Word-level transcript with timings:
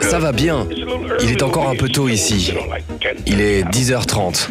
Ça 0.00 0.18
va 0.18 0.32
bien. 0.32 0.66
Il 1.22 1.30
est 1.30 1.42
encore 1.42 1.68
un 1.68 1.74
peu 1.74 1.88
tôt 1.88 2.08
ici. 2.08 2.52
Il 3.26 3.40
est 3.40 3.62
10h30. 3.62 4.48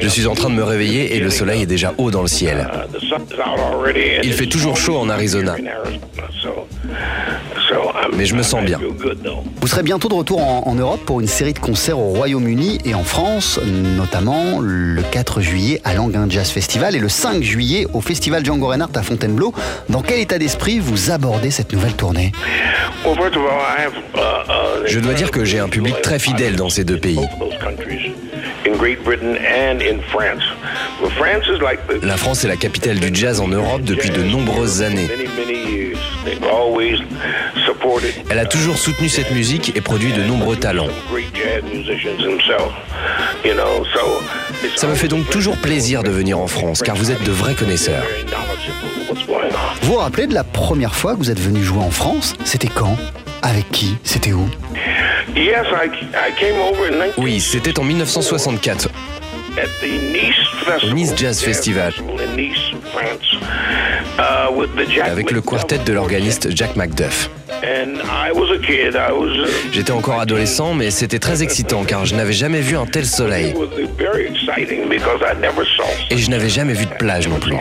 Je 0.00 0.08
suis 0.08 0.26
en 0.26 0.34
train 0.34 0.50
de 0.50 0.54
me 0.54 0.62
réveiller 0.62 1.16
et 1.16 1.20
le 1.20 1.30
soleil 1.30 1.62
est 1.62 1.66
déjà 1.66 1.94
haut 1.98 2.10
dans 2.10 2.22
le 2.22 2.28
ciel. 2.28 2.68
Il 4.22 4.32
fait 4.32 4.46
toujours 4.46 4.76
chaud 4.76 4.98
en 4.98 5.08
Arizona. 5.08 5.56
Mais 8.16 8.26
je 8.26 8.34
me 8.34 8.42
sens 8.42 8.64
bien. 8.64 8.78
Vous 9.60 9.66
serez 9.66 9.82
bientôt 9.82 10.08
de 10.08 10.14
retour 10.14 10.40
en, 10.40 10.62
en 10.66 10.74
Europe 10.74 11.00
pour 11.06 11.20
une 11.20 11.26
série 11.26 11.52
de 11.52 11.58
concerts 11.58 11.98
au 11.98 12.10
Royaume-Uni 12.10 12.78
et 12.84 12.94
en 12.94 13.04
France, 13.04 13.60
notamment 13.96 14.60
le 14.60 15.02
4 15.02 15.40
juillet 15.40 15.80
à 15.84 15.94
Languin 15.94 16.26
Jazz 16.28 16.50
Festival 16.50 16.96
et 16.96 16.98
le 16.98 17.08
5 17.08 17.42
juillet 17.42 17.86
au 17.92 18.00
Festival 18.00 18.44
Django 18.44 18.66
Reinhardt 18.68 18.96
à 18.96 19.02
Fontainebleau. 19.02 19.54
Dans 19.88 20.02
quel 20.02 20.20
état 20.20 20.38
d'esprit 20.38 20.78
vous 20.78 21.10
abordez 21.10 21.50
cette 21.50 21.72
nouvelle 21.72 21.94
tournée? 21.94 22.32
Je 24.86 24.98
dois 25.00 25.14
dire 25.14 25.30
que 25.30 25.44
j'ai 25.44 25.58
un 25.58 25.68
public 25.68 26.00
très 26.02 26.18
fidèle 26.18 26.56
dans 26.56 26.68
ces 26.68 26.84
deux 26.84 26.98
pays. 26.98 27.18
La 32.02 32.16
France 32.16 32.44
est 32.44 32.48
la 32.48 32.56
capitale 32.56 32.98
du 33.00 33.10
jazz 33.14 33.40
en 33.40 33.48
Europe 33.48 33.82
depuis 33.82 34.10
de 34.10 34.22
nombreuses 34.22 34.82
années. 34.82 35.08
Elle 38.28 38.38
a 38.38 38.44
toujours 38.46 38.76
soutenu 38.76 39.08
cette 39.08 39.30
musique 39.30 39.76
et 39.76 39.80
produit 39.80 40.12
de 40.12 40.22
nombreux 40.22 40.56
talents. 40.56 40.88
Ça 44.76 44.86
me 44.86 44.94
fait 44.94 45.08
donc 45.08 45.28
toujours 45.30 45.56
plaisir 45.56 46.02
de 46.02 46.10
venir 46.10 46.38
en 46.38 46.46
France 46.46 46.82
car 46.82 46.96
vous 46.96 47.10
êtes 47.10 47.22
de 47.24 47.32
vrais 47.32 47.54
connaisseurs. 47.54 48.04
Vous 49.82 49.92
vous 49.92 49.96
rappelez 49.96 50.26
de 50.26 50.34
la 50.34 50.44
première 50.44 50.94
fois 50.94 51.14
que 51.14 51.18
vous 51.18 51.30
êtes 51.30 51.40
venu 51.40 51.62
jouer 51.62 51.82
en 51.82 51.90
France? 51.90 52.34
C'était 52.44 52.68
quand? 52.68 52.96
Avec 53.42 53.70
qui? 53.70 53.96
C'était 54.04 54.32
où? 54.32 54.48
Oui, 57.18 57.40
c'était 57.40 57.78
en 57.78 57.84
1964 57.84 58.88
at 59.58 59.68
the 59.80 59.98
Nice 60.12 60.64
Festival. 60.64 60.94
Nice 60.96 61.12
Jazz 61.12 61.42
Festival. 61.42 61.82
Festival 61.82 62.20
in 62.20 62.36
Nice, 62.36 62.70
France. 62.92 63.89
Avec 65.02 65.30
le 65.30 65.40
quartet 65.40 65.78
de 65.78 65.92
l'organiste 65.92 66.48
Jack 66.54 66.76
McDuff. 66.76 67.30
J'étais 69.72 69.90
encore 69.90 70.20
adolescent, 70.20 70.74
mais 70.74 70.90
c'était 70.90 71.18
très 71.18 71.42
excitant 71.42 71.84
car 71.84 72.06
je 72.06 72.14
n'avais 72.14 72.32
jamais 72.32 72.60
vu 72.60 72.76
un 72.76 72.86
tel 72.86 73.04
soleil. 73.04 73.54
Et 76.10 76.16
je 76.16 76.30
n'avais 76.30 76.48
jamais 76.48 76.72
vu 76.72 76.86
de 76.86 76.94
plage 76.94 77.28
non 77.28 77.38
plus. 77.38 77.54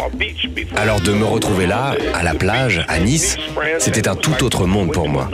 Alors 0.75 1.01
de 1.01 1.11
me 1.11 1.25
retrouver 1.25 1.65
là, 1.67 1.95
à 2.13 2.23
la 2.23 2.33
plage, 2.33 2.85
à 2.87 2.99
Nice, 2.99 3.37
c'était 3.79 4.07
un 4.07 4.15
tout 4.15 4.43
autre 4.43 4.65
monde 4.65 4.91
pour 4.91 5.09
moi. 5.09 5.29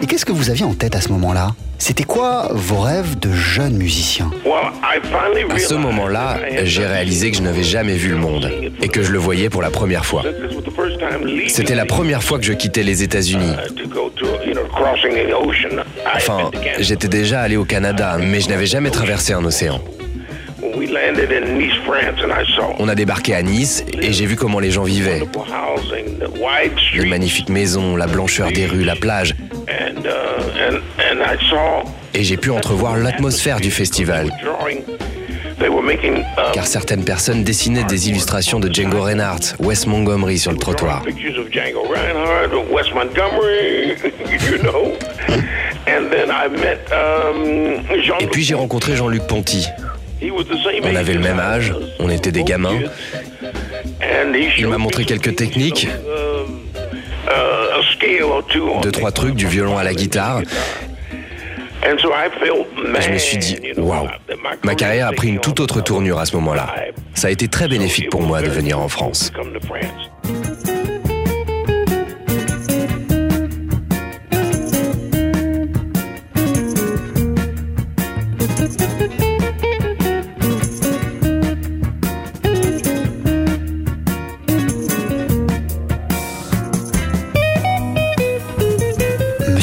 Et 0.00 0.06
qu'est-ce 0.06 0.24
que 0.24 0.32
vous 0.32 0.50
aviez 0.50 0.64
en 0.64 0.74
tête 0.74 0.94
à 0.96 1.00
ce 1.00 1.08
moment-là? 1.10 1.54
C'était 1.78 2.04
quoi 2.04 2.48
vos 2.50 2.80
rêves 2.80 3.18
de 3.18 3.32
jeune 3.32 3.78
musicien? 3.78 4.30
À 4.82 5.58
ce 5.58 5.74
moment-là, 5.74 6.38
j'ai 6.64 6.86
réalisé 6.86 7.30
que 7.30 7.38
je 7.38 7.42
n'avais 7.42 7.62
jamais 7.70 7.94
vu 7.94 8.10
le 8.10 8.16
monde 8.16 8.50
et 8.82 8.88
que 8.88 9.02
je 9.02 9.12
le 9.12 9.18
voyais 9.18 9.48
pour 9.48 9.62
la 9.62 9.70
première 9.70 10.04
fois. 10.04 10.24
C'était 11.46 11.76
la 11.76 11.86
première 11.86 12.22
fois 12.22 12.38
que 12.38 12.44
je 12.44 12.52
quittais 12.52 12.82
les 12.82 13.04
États-Unis. 13.04 13.52
Enfin, 16.16 16.50
j'étais 16.80 17.08
déjà 17.08 17.40
allé 17.42 17.56
au 17.56 17.64
Canada, 17.64 18.18
mais 18.20 18.40
je 18.40 18.48
n'avais 18.48 18.66
jamais 18.66 18.90
traversé 18.90 19.32
un 19.34 19.44
océan. 19.44 19.80
On 22.78 22.88
a 22.88 22.94
débarqué 22.94 23.34
à 23.34 23.42
Nice 23.42 23.84
et 24.00 24.12
j'ai 24.12 24.26
vu 24.26 24.34
comment 24.34 24.58
les 24.58 24.72
gens 24.72 24.82
vivaient. 24.82 25.22
Les 26.94 27.06
magnifiques 27.06 27.48
maisons, 27.48 27.96
la 27.96 28.08
blancheur 28.08 28.50
des 28.50 28.66
rues, 28.66 28.84
la 28.84 28.96
plage. 28.96 29.36
Et 32.14 32.24
j'ai 32.24 32.36
pu 32.36 32.50
entrevoir 32.50 32.96
l'atmosphère 32.96 33.60
du 33.60 33.70
festival. 33.70 34.32
Car 36.52 36.66
certaines 36.66 37.04
personnes 37.04 37.44
dessinaient 37.44 37.84
des 37.84 38.08
illustrations 38.08 38.60
de 38.60 38.72
Django 38.72 39.02
Reinhardt, 39.02 39.54
Wes 39.60 39.86
Montgomery 39.86 40.38
sur 40.38 40.52
le 40.52 40.58
trottoir. 40.58 41.02
Et 48.20 48.26
puis 48.26 48.42
j'ai 48.42 48.54
rencontré 48.54 48.96
Jean-Luc 48.96 49.26
Ponty. 49.26 49.66
On 50.82 50.96
avait 50.96 51.14
le 51.14 51.20
même 51.20 51.38
âge, 51.40 51.74
on 51.98 52.10
était 52.10 52.32
des 52.32 52.44
gamins. 52.44 52.78
Il 54.58 54.66
m'a 54.68 54.78
montré 54.78 55.04
quelques 55.04 55.34
techniques, 55.36 55.88
deux, 58.82 58.92
trois 58.92 59.12
trucs, 59.12 59.34
du 59.34 59.46
violon 59.46 59.78
à 59.78 59.84
la 59.84 59.94
guitare. 59.94 60.42
Je 61.82 63.10
me 63.10 63.18
suis 63.18 63.38
dit, 63.38 63.58
waouh, 63.76 64.08
ma 64.62 64.74
carrière 64.74 65.08
a 65.08 65.12
pris 65.12 65.28
une 65.28 65.40
toute 65.40 65.60
autre 65.60 65.80
tournure 65.80 66.18
à 66.18 66.26
ce 66.26 66.36
moment-là. 66.36 66.74
Ça 67.14 67.28
a 67.28 67.30
été 67.30 67.48
très 67.48 67.68
bénéfique 67.68 68.10
pour 68.10 68.22
moi 68.22 68.42
de 68.42 68.48
venir 68.48 68.78
en 68.78 68.88
France. 68.88 69.32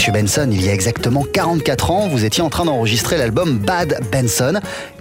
Monsieur 0.07 0.21
Benson, 0.21 0.49
il 0.53 0.65
y 0.65 0.69
a 0.69 0.73
exactement 0.73 1.25
44 1.33 1.91
ans, 1.91 2.07
vous 2.07 2.23
étiez 2.23 2.41
en 2.41 2.49
train 2.49 2.63
d'enregistrer 2.63 3.17
l'album 3.17 3.57
Bad 3.57 3.99
Benson. 4.09 4.53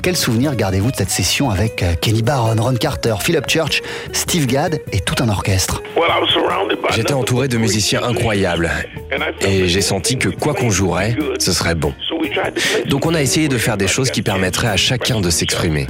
Quel 0.02 0.16
souvenir 0.16 0.56
gardez-vous 0.56 0.90
de 0.90 0.96
cette 0.96 1.10
session 1.10 1.48
avec 1.48 1.84
euh, 1.84 1.94
Kenny 2.00 2.22
Barron, 2.22 2.60
Ron 2.60 2.74
Carter, 2.74 3.14
Philip 3.20 3.48
Church, 3.48 3.82
Steve 4.10 4.46
Gadd 4.46 4.80
et 4.90 4.98
tout 4.98 5.14
un 5.22 5.28
orchestre? 5.28 5.80
J'étais 6.90 7.12
entouré 7.12 7.46
de 7.46 7.56
musiciens 7.56 8.02
incroyables 8.02 8.68
et 9.42 9.68
j'ai 9.68 9.80
senti 9.80 10.18
que 10.18 10.28
quoi 10.28 10.54
qu'on 10.54 10.70
jouerait, 10.70 11.16
ce 11.38 11.52
serait 11.52 11.76
bon. 11.76 11.94
Donc 12.86 13.06
on 13.06 13.14
a 13.14 13.22
essayé 13.22 13.46
de 13.46 13.58
faire 13.58 13.76
des 13.76 13.88
choses 13.88 14.10
qui 14.10 14.22
permettraient 14.22 14.68
à 14.68 14.76
chacun 14.76 15.20
de 15.20 15.30
s'exprimer. 15.30 15.86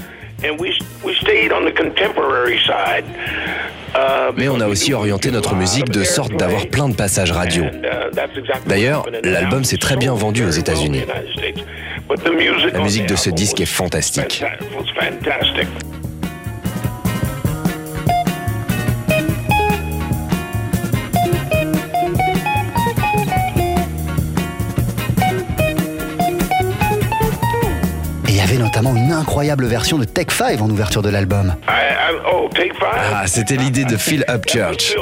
Mais 4.36 4.48
on 4.48 4.60
a 4.60 4.66
aussi 4.66 4.92
orienté 4.92 5.30
notre 5.30 5.54
musique 5.54 5.90
de 5.90 6.04
sorte 6.04 6.32
d'avoir 6.36 6.66
plein 6.66 6.88
de 6.88 6.94
passages 6.94 7.32
radio. 7.32 7.64
D'ailleurs, 8.66 9.06
l'album 9.22 9.64
s'est 9.64 9.76
très 9.76 9.96
bien 9.96 10.14
vendu 10.14 10.44
aux 10.44 10.50
États-Unis. 10.50 11.02
La 12.72 12.80
musique 12.80 13.06
de 13.06 13.16
ce 13.16 13.30
disque 13.30 13.60
est 13.60 13.66
fantastique. 13.66 14.42
Notamment 28.76 28.94
une 28.94 29.12
incroyable 29.12 29.64
version 29.64 29.96
de 29.96 30.04
Take 30.04 30.34
5 30.34 30.60
en 30.60 30.68
ouverture 30.68 31.00
de 31.00 31.08
l'album. 31.08 31.54
Ah, 32.92 33.26
c'était 33.26 33.56
l'idée 33.56 33.84
de 33.84 33.96
Phil 33.96 34.22
Upchurch. 34.28 34.94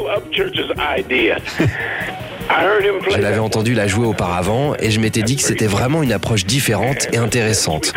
Je 3.11 3.21
l'avais 3.21 3.39
entendu 3.41 3.75
la 3.75 3.89
jouer 3.89 4.07
auparavant 4.07 4.75
et 4.79 4.93
je 4.93 5.01
m'étais 5.01 5.23
dit 5.23 5.35
que 5.35 5.43
c'était 5.43 5.67
vraiment 5.67 6.05
une 6.05 6.13
approche 6.13 6.45
différente 6.47 7.09
et 7.13 7.17
intéressante. 7.17 7.93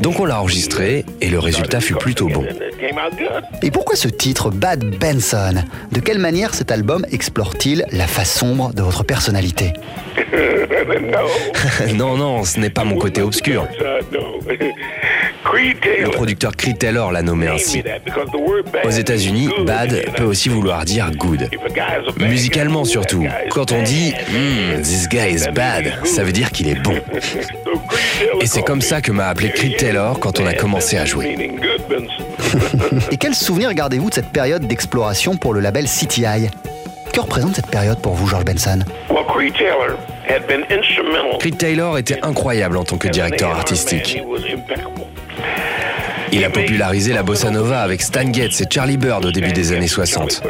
Donc 0.00 0.20
on 0.20 0.26
l'a 0.26 0.40
enregistré 0.40 1.06
et 1.22 1.30
le 1.30 1.38
résultat 1.38 1.80
fut 1.80 1.94
plutôt 1.94 2.28
bon. 2.28 2.44
Et 3.62 3.70
pourquoi 3.70 3.96
ce 3.96 4.08
titre 4.08 4.50
Bad 4.50 4.84
Benson? 4.98 5.64
De 5.90 6.00
quelle 6.00 6.18
manière 6.18 6.52
cet 6.52 6.70
album 6.70 7.06
explore-t-il 7.10 7.86
la 7.92 8.06
face 8.06 8.38
sombre 8.38 8.74
de 8.74 8.82
votre 8.82 9.04
personnalité? 9.04 9.72
non, 11.94 12.16
non, 12.16 12.44
ce 12.44 12.60
n'est 12.60 12.70
pas 12.70 12.84
mon 12.84 12.96
côté 12.96 13.22
obscur. 13.22 13.66
Le 15.54 16.10
producteur 16.10 16.56
Creed 16.56 16.78
Taylor 16.78 17.12
l'a 17.12 17.22
nommé 17.22 17.48
ainsi. 17.48 17.82
Aux 18.84 18.90
États-Unis, 18.90 19.48
bad 19.64 20.04
peut 20.16 20.24
aussi 20.24 20.48
vouloir 20.48 20.84
dire 20.84 21.10
good. 21.12 21.48
Musicalement 22.18 22.84
surtout. 22.84 23.24
Quand 23.50 23.72
on 23.72 23.82
dit 23.82 24.14
hmm, 24.30 24.82
This 24.82 25.08
guy 25.08 25.30
is 25.30 25.50
bad, 25.52 25.92
ça 26.04 26.22
veut 26.22 26.32
dire 26.32 26.50
qu'il 26.50 26.68
est 26.68 26.80
bon. 26.80 26.94
Et 28.40 28.46
c'est 28.46 28.62
comme 28.62 28.82
ça 28.82 29.00
que 29.00 29.12
m'a 29.12 29.28
appelé 29.28 29.50
Creed 29.50 29.76
Taylor 29.76 30.18
quand 30.20 30.40
on 30.40 30.46
a 30.46 30.54
commencé 30.54 30.96
à 30.96 31.04
jouer. 31.04 31.50
Et 33.10 33.16
quel 33.16 33.34
souvenir 33.34 33.72
gardez-vous 33.74 34.10
de 34.10 34.14
cette 34.14 34.30
période 34.30 34.66
d'exploration 34.66 35.36
pour 35.36 35.54
le 35.54 35.60
label 35.60 35.86
CTI 35.86 36.48
Que 37.12 37.20
représente 37.20 37.56
cette 37.56 37.68
période 37.68 38.00
pour 38.00 38.14
vous, 38.14 38.26
George 38.26 38.44
Benson? 38.44 38.80
Creed 41.38 41.58
Taylor 41.58 41.98
était 41.98 42.20
incroyable 42.22 42.76
en 42.76 42.84
tant 42.84 42.98
que 42.98 43.08
directeur 43.08 43.50
artistique. 43.50 44.20
Il 46.32 46.44
a 46.44 46.50
popularisé 46.50 47.12
la 47.12 47.22
bossa 47.22 47.50
nova 47.50 47.80
avec 47.80 48.02
Stan 48.02 48.30
Getz 48.32 48.60
et 48.60 48.66
Charlie 48.70 48.96
Bird 48.98 49.24
au 49.24 49.30
début 49.30 49.52
des 49.52 49.72
années 49.72 49.88
60. 49.88 50.42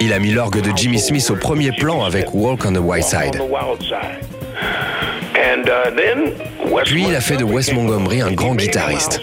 Il 0.00 0.12
a 0.12 0.18
mis 0.18 0.32
l'orgue 0.32 0.60
de 0.60 0.76
Jimmy 0.76 0.98
Smith 0.98 1.30
au 1.30 1.36
premier 1.36 1.70
plan 1.72 2.04
avec 2.04 2.34
Walk 2.34 2.64
on 2.66 2.72
the 2.72 2.78
Wild 2.78 3.04
Side. 3.04 3.40
Puis 6.84 7.04
il 7.08 7.14
a 7.14 7.20
fait 7.20 7.36
de 7.36 7.44
Wes 7.44 7.72
Montgomery 7.72 8.20
un 8.22 8.32
grand 8.32 8.54
guitariste. 8.54 9.20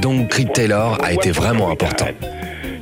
Donc 0.00 0.28
Creed 0.28 0.52
Taylor 0.52 0.98
a 1.02 1.12
été 1.12 1.30
vraiment 1.30 1.70
important. 1.70 2.06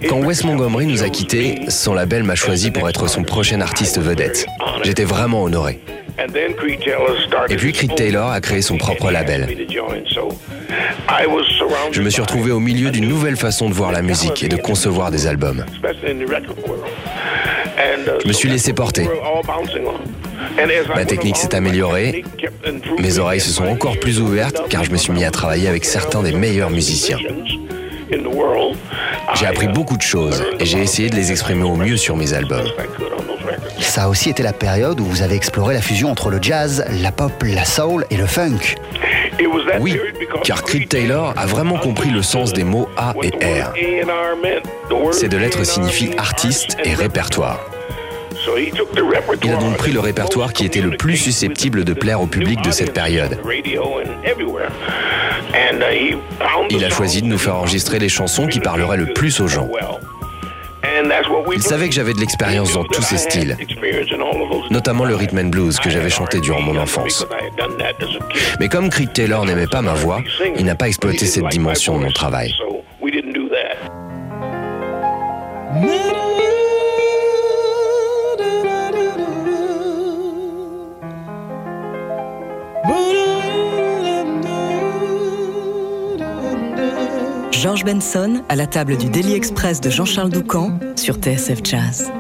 Quand 0.09 0.21
Wes 0.21 0.45
Montgomery 0.45 0.87
nous 0.87 1.03
a 1.03 1.09
quittés, 1.09 1.61
son 1.69 1.95
label 1.95 2.23
m'a 2.23 2.35
choisi 2.35 2.71
pour 2.71 2.89
être 2.89 3.09
son 3.09 3.23
prochain 3.23 3.61
artiste 3.61 4.01
vedette. 4.01 4.47
J'étais 4.83 5.05
vraiment 5.05 5.43
honoré. 5.45 5.81
Et 7.49 7.57
puis 7.57 7.73
Creed 7.73 7.95
Taylor 7.95 8.31
a 8.31 8.41
créé 8.41 8.63
son 8.63 8.77
propre 8.77 9.11
label. 9.11 9.67
Je 11.93 12.03
me 12.03 12.11
suis 12.11 12.21
retrouvé 12.21 12.51
au 12.51 12.61
milieu 12.61 12.91
d'une 12.91 13.09
nouvelle 13.09 13.37
façon 13.37 13.69
de 13.69 13.75
voir 13.75 13.93
la 13.93 14.03
musique 14.03 14.43
et 14.43 14.49
de 14.49 14.57
concevoir 14.57 15.11
des 15.11 15.27
albums. 15.27 15.65
Je 18.23 18.29
me 18.29 18.33
suis 18.33 18.49
laissé 18.49 18.73
porter. 18.73 19.09
Ma 20.95 21.05
technique 21.05 21.37
s'est 21.37 21.55
améliorée, 21.55 22.25
mes 22.99 23.19
oreilles 23.19 23.41
se 23.41 23.51
sont 23.51 23.67
encore 23.67 23.99
plus 23.99 24.21
ouvertes 24.21 24.63
car 24.69 24.85
je 24.85 24.91
me 24.91 24.97
suis 24.97 25.13
mis 25.13 25.25
à 25.25 25.31
travailler 25.31 25.69
avec 25.69 25.85
certains 25.85 26.23
des 26.23 26.33
meilleurs 26.33 26.71
musiciens. 26.71 27.19
J'ai 29.35 29.47
appris 29.47 29.69
beaucoup 29.69 29.97
de 29.97 30.03
choses 30.03 30.44
et 30.59 30.67
j'ai 30.67 30.79
essayé 30.79 31.11
de 31.11 31.17
les 31.17 31.31
exprimer 31.31 31.64
au 31.64 31.76
mieux 31.76 31.97
sur 31.97 32.17
mes 32.17 32.32
albums. 32.32 32.67
Ça 33.79 34.05
a 34.05 34.09
aussi 34.09 34.31
été 34.31 34.43
la 34.43 34.53
période 34.53 35.00
où 35.00 35.05
vous 35.05 35.23
avez 35.23 35.35
exploré 35.35 35.75
la 35.75 35.82
fusion 35.82 36.11
entre 36.11 36.31
le 36.31 36.38
jazz, 36.41 36.85
la 37.03 37.12
pop, 37.12 37.32
la 37.43 37.64
soul 37.64 38.05
et 38.11 38.17
le 38.17 38.26
funk. 38.26 38.76
Oui, 39.81 39.99
car 40.44 40.62
Creed 40.62 40.88
Taylor 40.88 41.35
a 41.37 41.47
vraiment 41.47 41.79
compris 41.79 42.11
le 42.11 42.23
sens 42.23 42.53
des 42.53 42.64
mots 42.64 42.88
A 42.97 43.14
et 43.23 43.31
R. 43.62 43.73
Ces 45.12 45.29
deux 45.29 45.38
lettres 45.38 45.65
signifient 45.65 46.15
artiste 46.19 46.76
et 46.85 46.94
répertoire. 46.94 47.61
Il 49.44 49.50
a 49.50 49.56
donc 49.56 49.77
pris 49.77 49.93
le 49.93 50.00
répertoire 50.00 50.53
qui 50.53 50.65
était 50.65 50.81
le 50.81 50.97
plus 50.97 51.17
susceptible 51.17 51.85
de 51.85 51.93
plaire 51.93 52.21
au 52.21 52.27
public 52.27 52.61
de 52.62 52.71
cette 52.71 52.93
période. 52.93 53.39
Il 56.71 56.85
a 56.85 56.91
choisi 56.91 57.23
de 57.23 57.27
nous 57.27 57.39
faire 57.39 57.56
enregistrer 57.56 57.99
les 57.99 58.09
chansons 58.09 58.47
qui 58.47 58.61
parleraient 58.61 58.97
le 58.97 59.12
plus 59.12 59.41
aux 59.41 59.49
gens. 59.49 59.69
Il 61.55 61.62
savait 61.62 61.89
que 61.89 61.94
j'avais 61.94 62.12
de 62.12 62.21
l'expérience 62.21 62.75
dans 62.75 62.85
tous 62.85 63.03
ces 63.03 63.19
styles, 63.19 63.56
notamment 64.71 65.05
le 65.05 65.15
rhythm 65.15 65.39
and 65.39 65.49
blues 65.49 65.79
que 65.79 65.91
j'avais 65.91 66.11
chanté 66.11 66.41
durant 66.41 66.61
mon 66.61 66.77
enfance. 66.77 67.27
Mais 68.61 68.69
comme 68.69 68.91
Creed 68.91 69.12
Taylor 69.12 69.44
n'aimait 69.44 69.67
pas 69.67 69.83
ma 69.83 69.94
voix, 69.94 70.23
il 70.56 70.65
n'a 70.65 70.75
pas 70.75 70.89
exploité 70.89 71.27
cette 71.27 71.49
dimension 71.49 71.99
de 71.99 72.05
mon 72.05 72.12
travail. 72.12 72.55
George 87.62 87.85
Benson 87.85 88.43
à 88.49 88.56
la 88.56 88.67
table 88.67 88.97
du 88.97 89.09
Daily 89.09 89.35
Express 89.35 89.81
de 89.81 89.88
Jean-Charles 89.88 90.31
Doucan 90.31 90.81
sur 90.97 91.14
TSF 91.14 91.61
Jazz. 91.62 92.11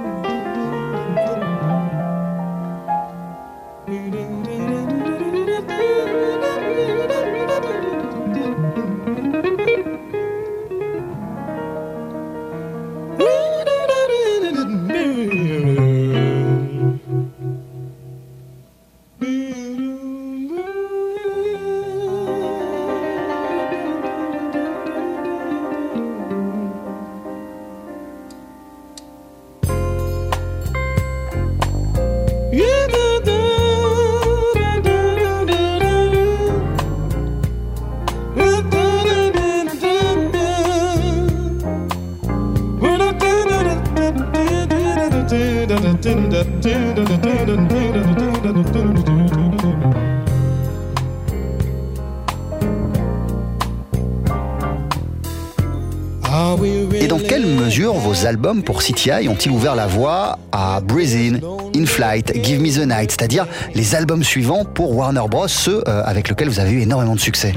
Albums 58.52 58.64
pour 58.64 58.82
CTI 58.82 59.30
ont-ils 59.30 59.50
ouvert 59.50 59.74
la 59.74 59.86
voie 59.86 60.38
à 60.52 60.80
Breathe 60.82 61.40
In, 61.74 61.86
Flight, 61.86 62.32
Give 62.44 62.60
Me 62.60 62.68
the 62.68 62.86
Night, 62.86 63.10
c'est-à-dire 63.10 63.46
les 63.74 63.94
albums 63.94 64.22
suivants 64.22 64.66
pour 64.66 64.94
Warner 64.94 65.22
Bros, 65.30 65.48
ceux 65.48 65.82
euh, 65.88 66.02
avec 66.04 66.28
lesquels 66.28 66.50
vous 66.50 66.60
avez 66.60 66.70
eu 66.70 66.82
énormément 66.82 67.14
de 67.14 67.20
succès. 67.20 67.54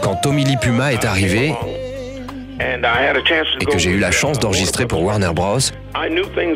Quand 0.00 0.14
Tommy 0.16 0.44
Lee 0.44 0.56
Puma 0.56 0.94
est 0.94 1.04
arrivé, 1.04 1.54
et 2.60 3.64
que 3.64 3.78
j'ai 3.78 3.90
eu 3.90 3.98
la 3.98 4.10
chance 4.10 4.38
d'enregistrer 4.38 4.86
pour 4.86 5.02
Warner 5.02 5.30
Bros, 5.34 5.58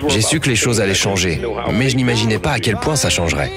j'ai 0.09 0.21
su 0.21 0.38
que 0.40 0.49
les 0.49 0.57
choses 0.57 0.81
allaient 0.81 0.95
changer, 0.95 1.40
mais 1.73 1.88
je 1.88 1.97
n'imaginais 1.97 2.38
pas 2.38 2.52
à 2.52 2.59
quel 2.61 2.76
point 2.76 2.97
ça 2.97 3.11
changerait. 3.11 3.50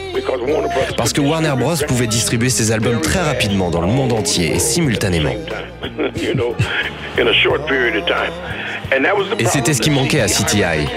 Parce 0.98 1.14
que 1.14 1.22
Warner 1.22 1.54
Bros 1.58 1.76
pouvait 1.88 2.08
distribuer 2.08 2.50
ses 2.50 2.72
albums 2.72 3.02
très 3.02 3.22
rapidement 3.22 3.70
dans 3.70 3.82
le 3.82 3.88
monde 3.88 4.14
entier 4.14 4.56
et 4.56 4.60
simultanément. 4.60 5.36
Et 9.40 9.46
c'était 9.46 9.74
ce 9.74 9.82
qui 9.82 9.90
manquait 9.90 10.22
à 10.22 10.28
CTI. 10.28 10.88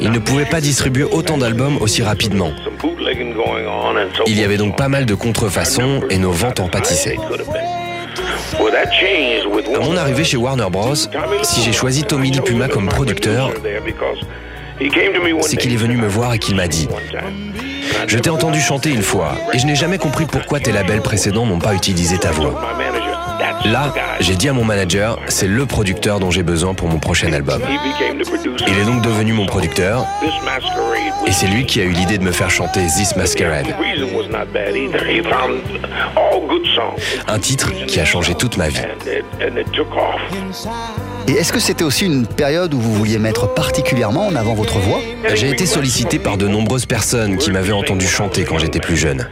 Ils 0.00 0.10
ne 0.10 0.18
pouvaient 0.18 0.44
pas 0.44 0.60
distribuer 0.60 1.04
autant 1.04 1.38
d'albums 1.38 1.78
aussi 1.80 2.02
rapidement. 2.02 2.52
Il 4.26 4.38
y 4.38 4.44
avait 4.44 4.56
donc 4.56 4.76
pas 4.76 4.88
mal 4.88 5.06
de 5.06 5.14
contrefaçons 5.14 6.02
et 6.10 6.18
nos 6.18 6.32
ventes 6.32 6.60
en 6.60 6.68
pâtissaient. 6.68 7.16
À 9.74 9.78
mon 9.80 9.96
arrivée 9.96 10.24
chez 10.24 10.36
Warner 10.36 10.66
Bros, 10.70 10.94
si 10.94 11.62
j'ai 11.62 11.72
choisi 11.72 12.04
Tommy 12.04 12.30
Lee 12.30 12.40
Puma 12.40 12.68
comme 12.68 12.88
producteur, 12.88 13.50
c'est 15.42 15.56
qu'il 15.56 15.72
est 15.72 15.76
venu 15.76 15.96
me 15.96 16.06
voir 16.08 16.34
et 16.34 16.38
qu'il 16.38 16.56
m'a 16.56 16.68
dit 16.68 16.88
Je 18.06 18.18
t'ai 18.18 18.30
entendu 18.30 18.60
chanter 18.60 18.90
une 18.90 19.02
fois 19.02 19.34
et 19.52 19.58
je 19.58 19.66
n'ai 19.66 19.76
jamais 19.76 19.98
compris 19.98 20.26
pourquoi 20.26 20.60
tes 20.60 20.72
labels 20.72 21.02
précédents 21.02 21.46
n'ont 21.46 21.58
pas 21.58 21.74
utilisé 21.74 22.18
ta 22.18 22.30
voix. 22.30 22.60
Là, 23.64 23.92
j'ai 24.20 24.36
dit 24.36 24.48
à 24.48 24.52
mon 24.52 24.64
manager, 24.64 25.18
c'est 25.26 25.46
le 25.46 25.66
producteur 25.66 26.20
dont 26.20 26.30
j'ai 26.30 26.42
besoin 26.42 26.74
pour 26.74 26.88
mon 26.88 26.98
prochain 26.98 27.32
album. 27.32 27.62
Il 28.66 28.78
est 28.78 28.84
donc 28.84 29.02
devenu 29.02 29.32
mon 29.32 29.46
producteur 29.46 30.06
et 31.26 31.32
c'est 31.32 31.46
lui 31.46 31.64
qui 31.64 31.80
a 31.80 31.84
eu 31.84 31.90
l'idée 31.90 32.18
de 32.18 32.24
me 32.24 32.32
faire 32.32 32.50
chanter 32.50 32.80
This 32.86 33.16
Masquerade. 33.16 33.74
Un 37.26 37.38
titre 37.38 37.72
qui 37.86 38.00
a 38.00 38.04
changé 38.04 38.34
toute 38.34 38.56
ma 38.56 38.68
vie. 38.68 38.82
Et 41.26 41.32
est-ce 41.32 41.52
que 41.52 41.60
c'était 41.60 41.84
aussi 41.84 42.04
une 42.04 42.26
période 42.26 42.74
où 42.74 42.80
vous 42.80 42.92
vouliez 42.94 43.18
mettre 43.18 43.52
particulièrement 43.54 44.26
en 44.26 44.36
avant 44.36 44.54
votre 44.54 44.78
voix? 44.78 45.00
J'ai 45.34 45.50
été 45.50 45.64
sollicité 45.64 46.18
par 46.18 46.36
de 46.36 46.46
nombreuses 46.46 46.86
personnes 46.86 47.38
qui 47.38 47.50
m'avaient 47.50 47.72
entendu 47.72 48.06
chanter 48.06 48.44
quand 48.44 48.58
j'étais 48.58 48.80
plus 48.80 48.96
jeune. 48.96 49.26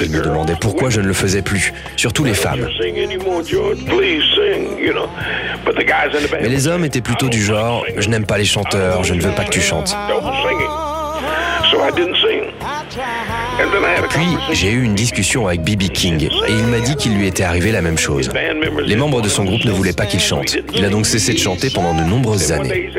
Ils 0.00 0.10
me 0.10 0.20
demandaient 0.22 0.56
pourquoi 0.60 0.90
je 0.90 1.00
ne 1.00 1.06
le 1.06 1.12
faisais 1.12 1.42
plus, 1.42 1.72
surtout 1.96 2.24
les 2.24 2.34
femmes. 2.34 2.66
Mais 6.40 6.48
les 6.48 6.66
hommes 6.68 6.84
étaient 6.84 7.00
plutôt 7.00 7.28
du 7.28 7.42
genre, 7.42 7.84
je 7.96 8.08
n'aime 8.08 8.26
pas 8.26 8.38
les 8.38 8.44
chanteurs, 8.44 9.04
je 9.04 9.14
ne 9.14 9.20
veux 9.20 9.34
pas 9.34 9.44
que 9.44 9.50
tu 9.50 9.60
chantes. 9.60 9.96
Puis, 14.10 14.36
j'ai 14.52 14.70
eu 14.70 14.82
une 14.82 14.94
discussion 14.94 15.46
avec 15.46 15.62
B.B. 15.62 15.88
King 15.92 16.24
et 16.24 16.52
il 16.52 16.66
m'a 16.66 16.80
dit 16.80 16.96
qu'il 16.96 17.16
lui 17.16 17.26
était 17.26 17.44
arrivé 17.44 17.72
la 17.72 17.80
même 17.80 17.98
chose. 17.98 18.30
Les 18.84 18.96
membres 18.96 19.22
de 19.22 19.28
son 19.28 19.44
groupe 19.44 19.64
ne 19.64 19.70
voulaient 19.70 19.92
pas 19.92 20.06
qu'il 20.06 20.20
chante. 20.20 20.56
Il 20.74 20.84
a 20.84 20.88
donc 20.88 21.06
cessé 21.06 21.32
de 21.32 21.38
chanter 21.38 21.70
pendant 21.70 21.94
de 21.94 22.02
nombreuses 22.02 22.52
années. 22.52 22.90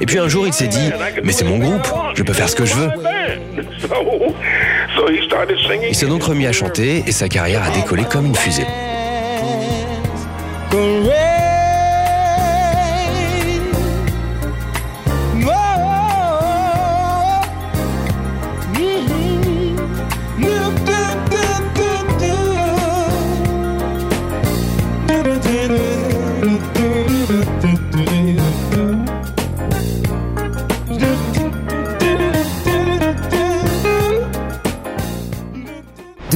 Et 0.00 0.06
puis 0.06 0.18
un 0.18 0.28
jour, 0.28 0.46
il 0.46 0.52
s'est 0.52 0.68
dit, 0.68 0.90
mais 1.22 1.32
c'est 1.32 1.44
mon 1.44 1.58
groupe, 1.58 1.86
je 2.14 2.22
peux 2.22 2.32
faire 2.32 2.48
ce 2.48 2.56
que 2.56 2.64
je 2.64 2.74
veux. 2.74 2.88
Il 5.88 5.94
s'est 5.94 6.06
donc 6.06 6.22
remis 6.22 6.46
à 6.46 6.52
chanter 6.52 7.02
et 7.06 7.12
sa 7.12 7.28
carrière 7.28 7.62
a 7.62 7.70
décollé 7.70 8.04
comme 8.04 8.26
une 8.26 8.34
fusée. 8.34 8.66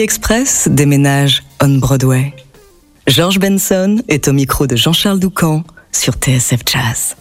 Express 0.00 0.68
déménage 0.68 1.42
on 1.62 1.78
Broadway. 1.78 2.34
George 3.06 3.38
Benson 3.38 4.02
est 4.08 4.28
au 4.28 4.32
micro 4.32 4.66
de 4.66 4.76
Jean-Charles 4.76 5.20
Doucan 5.20 5.64
sur 5.92 6.14
TSF 6.14 6.60
Jazz. 6.66 7.16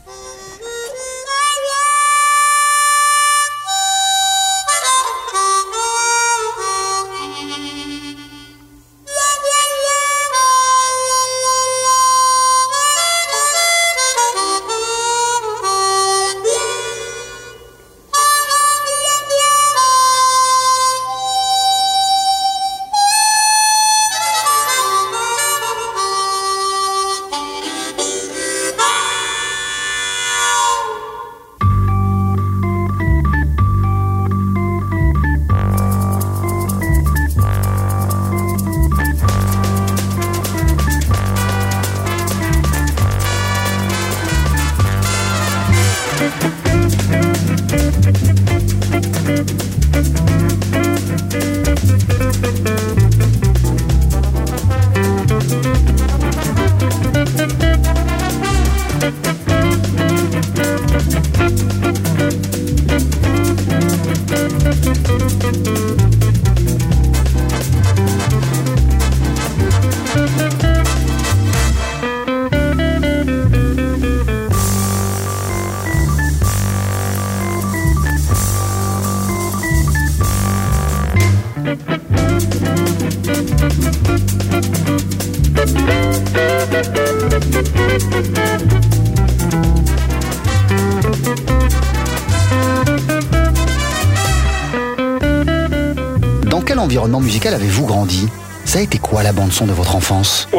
Dans 96.50 96.60
quel 96.62 96.80
environnement 96.80 97.22
musical 97.22 97.54
avez-vous 97.54 97.86
grandi? 97.86 98.28
Ça 98.66 98.80
a 98.80 98.82
été 98.82 98.98
quoi 98.98 99.24
la 99.24 99.32
bande 99.32 99.54
son 99.54 99.66
de 99.66 99.72
votre 99.72 99.96
enfance? 99.96 100.50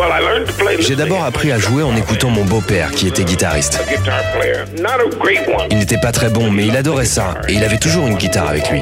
J'ai 0.78 0.96
d'abord 0.96 1.24
appris 1.24 1.52
à 1.52 1.58
jouer 1.58 1.82
en 1.82 1.94
écoutant 1.96 2.30
mon 2.30 2.44
beau-père 2.44 2.90
qui 2.92 3.06
était 3.06 3.24
guitariste. 3.24 3.84
Il 5.70 5.78
n'était 5.78 5.98
pas 5.98 6.12
très 6.12 6.30
bon 6.30 6.50
mais 6.50 6.66
il 6.66 6.76
adorait 6.76 7.04
ça 7.04 7.34
et 7.48 7.52
il 7.52 7.64
avait 7.64 7.78
toujours 7.78 8.06
une 8.06 8.16
guitare 8.16 8.48
avec 8.48 8.70
lui. 8.70 8.80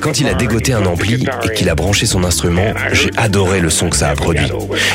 Quand 0.00 0.20
il 0.20 0.28
a 0.28 0.34
dégoté 0.34 0.72
un 0.72 0.84
ampli 0.86 1.26
et 1.44 1.54
qu'il 1.54 1.68
a 1.68 1.74
branché 1.74 2.06
son 2.06 2.24
instrument, 2.24 2.74
j'ai 2.92 3.10
adoré 3.16 3.60
le 3.60 3.70
son 3.70 3.88
que 3.88 3.96
ça 3.96 4.08
a 4.08 4.14
produit. 4.14 4.50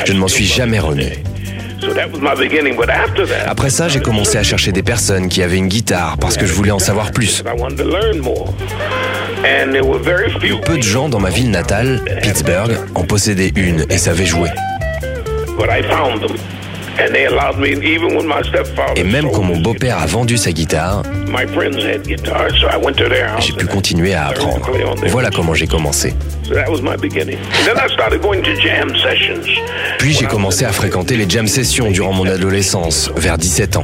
Je 0.05 0.13
ne 0.13 0.19
m'en 0.19 0.27
suis 0.27 0.45
jamais 0.45 0.79
remis. 0.79 1.09
Après 3.47 3.69
ça, 3.69 3.87
j'ai 3.87 3.99
commencé 4.01 4.37
à 4.37 4.43
chercher 4.43 4.71
des 4.71 4.83
personnes 4.83 5.29
qui 5.29 5.41
avaient 5.43 5.57
une 5.57 5.67
guitare 5.67 6.17
parce 6.19 6.35
que 6.37 6.45
je 6.45 6.53
voulais 6.53 6.71
en 6.71 6.79
savoir 6.79 7.11
plus. 7.11 7.43
Peu 10.65 10.77
de 10.77 10.81
gens 10.83 11.07
dans 11.09 11.19
ma 11.19 11.29
ville 11.29 11.51
natale, 11.51 12.01
Pittsburgh, 12.21 12.77
en 12.95 13.03
possédaient 13.03 13.53
une 13.55 13.85
et 13.89 13.97
savaient 13.97 14.25
jouer. 14.25 14.49
Et 18.95 19.03
même 19.03 19.29
quand 19.31 19.43
mon 19.43 19.57
beau-père 19.59 19.99
a 19.99 20.05
vendu 20.05 20.37
sa 20.37 20.51
guitare, 20.51 21.03
j'ai 23.39 23.53
pu 23.53 23.65
continuer 23.67 24.13
à 24.13 24.27
apprendre. 24.27 24.69
Voilà 25.07 25.29
comment 25.29 25.53
j'ai 25.53 25.67
commencé. 25.67 26.13
Puis 29.99 30.13
j'ai 30.13 30.25
commencé 30.25 30.65
à 30.65 30.71
fréquenter 30.71 31.17
les 31.17 31.29
jam 31.29 31.47
sessions 31.47 31.91
durant 31.91 32.13
mon 32.13 32.27
adolescence, 32.27 33.11
vers 33.15 33.37
17 33.37 33.77
ans. 33.77 33.83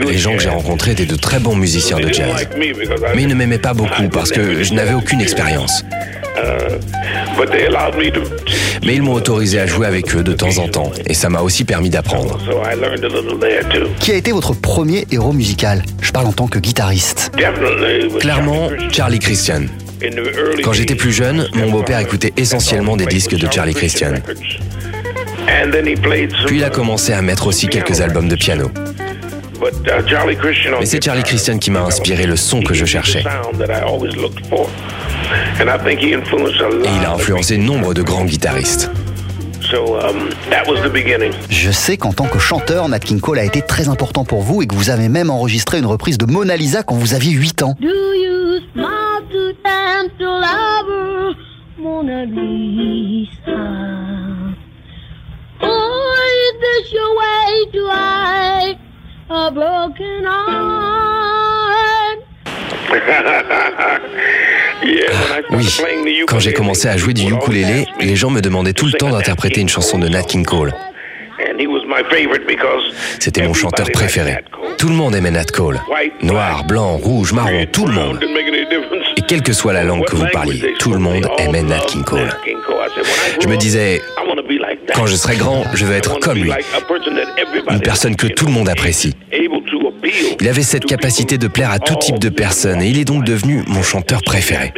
Les 0.00 0.16
gens 0.18 0.34
que 0.34 0.42
j'ai 0.42 0.48
rencontrés 0.48 0.92
étaient 0.92 1.04
de 1.04 1.16
très 1.16 1.38
bons 1.38 1.54
musiciens 1.56 1.98
de 1.98 2.08
jazz. 2.12 2.48
Mais 2.56 3.22
ils 3.22 3.28
ne 3.28 3.34
m'aimaient 3.34 3.58
pas 3.58 3.74
beaucoup 3.74 4.08
parce 4.10 4.30
que 4.30 4.62
je 4.62 4.72
n'avais 4.72 4.94
aucune 4.94 5.20
expérience. 5.20 5.84
Mais 8.84 8.94
ils 8.94 9.02
m'ont 9.02 9.14
autorisé 9.14 9.60
à 9.60 9.66
jouer 9.66 9.86
avec 9.86 10.14
eux 10.14 10.22
de 10.22 10.32
temps 10.32 10.58
en 10.58 10.68
temps, 10.68 10.92
et 11.06 11.14
ça 11.14 11.28
m'a 11.28 11.40
aussi 11.40 11.64
permis 11.64 11.90
d'apprendre. 11.90 12.38
Qui 14.00 14.12
a 14.12 14.14
été 14.14 14.32
votre 14.32 14.54
premier 14.54 15.06
héros 15.10 15.32
musical? 15.32 15.82
Je 16.00 16.12
parle 16.12 16.26
en 16.26 16.32
tant 16.32 16.46
que 16.46 16.58
guitariste. 16.58 17.30
Clairement, 18.20 18.68
Charlie 18.90 19.18
Christian. 19.18 19.62
Quand 20.62 20.72
j'étais 20.72 20.94
plus 20.94 21.12
jeune, 21.12 21.48
mon 21.54 21.70
beau-père 21.70 21.98
écoutait 21.98 22.32
essentiellement 22.36 22.96
des 22.96 23.06
disques 23.06 23.36
de 23.36 23.50
Charlie 23.50 23.74
Christian. 23.74 24.14
Puis 26.46 26.56
il 26.56 26.64
a 26.64 26.70
commencé 26.70 27.12
à 27.12 27.22
mettre 27.22 27.46
aussi 27.46 27.68
quelques 27.68 28.00
albums 28.00 28.28
de 28.28 28.36
piano. 28.36 28.70
Mais 30.80 30.86
c'est 30.86 31.04
Charlie 31.04 31.22
Christian 31.22 31.58
qui 31.58 31.70
m'a 31.70 31.80
inspiré 31.80 32.26
le 32.26 32.36
son 32.36 32.62
que 32.62 32.74
je 32.74 32.84
cherchais. 32.84 33.24
Et 36.84 36.88
il 37.00 37.04
a 37.04 37.12
influencé 37.12 37.58
nombre 37.58 37.94
de 37.94 38.02
grands 38.02 38.24
guitaristes. 38.24 38.90
Um, 39.70 40.30
je 41.50 41.70
sais 41.70 41.98
qu'en 41.98 42.14
tant 42.14 42.26
que 42.26 42.38
chanteur, 42.38 42.88
Nat 42.88 43.00
King 43.00 43.20
Cole 43.20 43.38
a 43.38 43.44
été 43.44 43.60
très 43.60 43.88
important 43.88 44.24
pour 44.24 44.40
vous 44.40 44.62
et 44.62 44.66
que 44.66 44.74
vous 44.74 44.88
avez 44.88 45.10
même 45.10 45.28
enregistré 45.28 45.78
une 45.78 45.84
reprise 45.84 46.16
de 46.16 46.24
Mona 46.24 46.56
Lisa 46.56 46.82
quand 46.82 46.94
vous 46.94 47.12
aviez 47.12 47.32
8 47.32 47.62
ans. 47.64 47.74
Mona 51.78 52.24
Lisa? 52.24 53.58
A 59.30 59.50
broken 59.50 60.26
oui, 65.50 65.66
quand 66.26 66.38
j'ai 66.38 66.54
commencé 66.54 66.88
à 66.88 66.96
jouer 66.96 67.12
du 67.12 67.30
ukulélé, 67.30 67.86
les 68.00 68.16
gens 68.16 68.30
me 68.30 68.40
demandaient 68.40 68.72
tout 68.72 68.86
le 68.86 68.92
temps 68.92 69.10
d'interpréter 69.10 69.60
une 69.60 69.68
chanson 69.68 69.98
de 69.98 70.08
Nat 70.08 70.22
King 70.22 70.46
Cole. 70.46 70.72
C'était 73.18 73.46
mon 73.46 73.52
chanteur 73.52 73.90
préféré. 73.92 74.38
Tout 74.78 74.88
le 74.88 74.94
monde 74.94 75.14
aimait 75.14 75.30
Nat 75.30 75.44
Cole. 75.44 75.78
Noir, 76.22 76.64
blanc, 76.64 76.96
rouge, 76.96 77.32
marron, 77.32 77.66
tout 77.70 77.86
le 77.86 77.92
monde. 77.92 78.24
Et 79.16 79.22
quelle 79.22 79.42
que 79.42 79.52
soit 79.52 79.74
la 79.74 79.84
langue 79.84 80.06
que 80.06 80.16
vous 80.16 80.26
parliez, 80.32 80.74
tout 80.78 80.92
le 80.92 80.98
monde 80.98 81.28
aimait 81.38 81.62
Nat 81.62 81.80
King 81.86 82.04
Cole. 82.04 82.32
Je 83.40 83.48
me 83.48 83.56
disais, 83.56 84.00
quand 84.94 85.06
je 85.06 85.16
serai 85.16 85.36
grand, 85.36 85.64
je 85.74 85.84
veux 85.84 85.94
être 85.94 86.18
comme 86.20 86.38
lui. 86.38 86.50
Une 87.70 87.80
personne 87.80 88.16
que 88.16 88.26
tout 88.26 88.46
le 88.46 88.52
monde 88.52 88.68
apprécie. 88.68 89.14
Il 90.40 90.48
avait 90.48 90.62
cette 90.62 90.86
capacité 90.86 91.38
de 91.38 91.48
plaire 91.48 91.70
à 91.70 91.78
tout 91.78 91.96
type 91.96 92.18
de 92.18 92.28
personnes 92.28 92.82
et 92.82 92.88
il 92.88 92.98
est 92.98 93.04
donc 93.04 93.24
devenu 93.24 93.62
mon 93.66 93.82
chanteur 93.82 94.22
préféré. 94.22 94.72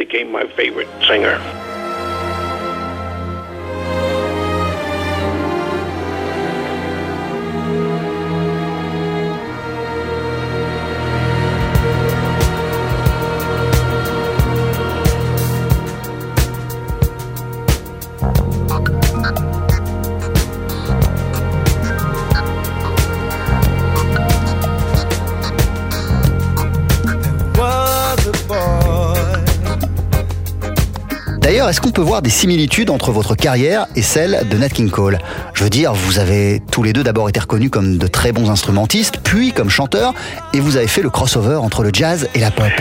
Est-ce 31.69 31.81
qu'on 31.81 31.91
peut 31.91 32.01
voir 32.01 32.21
des 32.21 32.29
similitudes 32.29 32.89
entre 32.89 33.11
votre 33.11 33.35
carrière 33.35 33.85
et 33.95 34.01
celle 34.01 34.47
de 34.49 34.57
Nat 34.57 34.69
King 34.69 34.89
Cole? 34.89 35.19
Je 35.53 35.63
veux 35.63 35.69
dire, 35.69 35.93
vous 35.93 36.19
avez 36.19 36.61
tous 36.71 36.81
les 36.81 36.93
deux 36.93 37.03
d'abord 37.03 37.29
été 37.29 37.39
reconnus 37.39 37.69
comme 37.69 37.97
de 37.97 38.07
très 38.07 38.31
bons 38.31 38.49
instrumentistes, 38.49 39.19
puis 39.23 39.51
comme 39.51 39.69
chanteurs, 39.69 40.13
et 40.53 40.59
vous 40.59 40.77
avez 40.77 40.87
fait 40.87 41.01
le 41.01 41.09
crossover 41.09 41.55
entre 41.55 41.83
le 41.83 41.91
jazz 41.93 42.27
et 42.35 42.39
la 42.39 42.51
pop. 42.51 42.71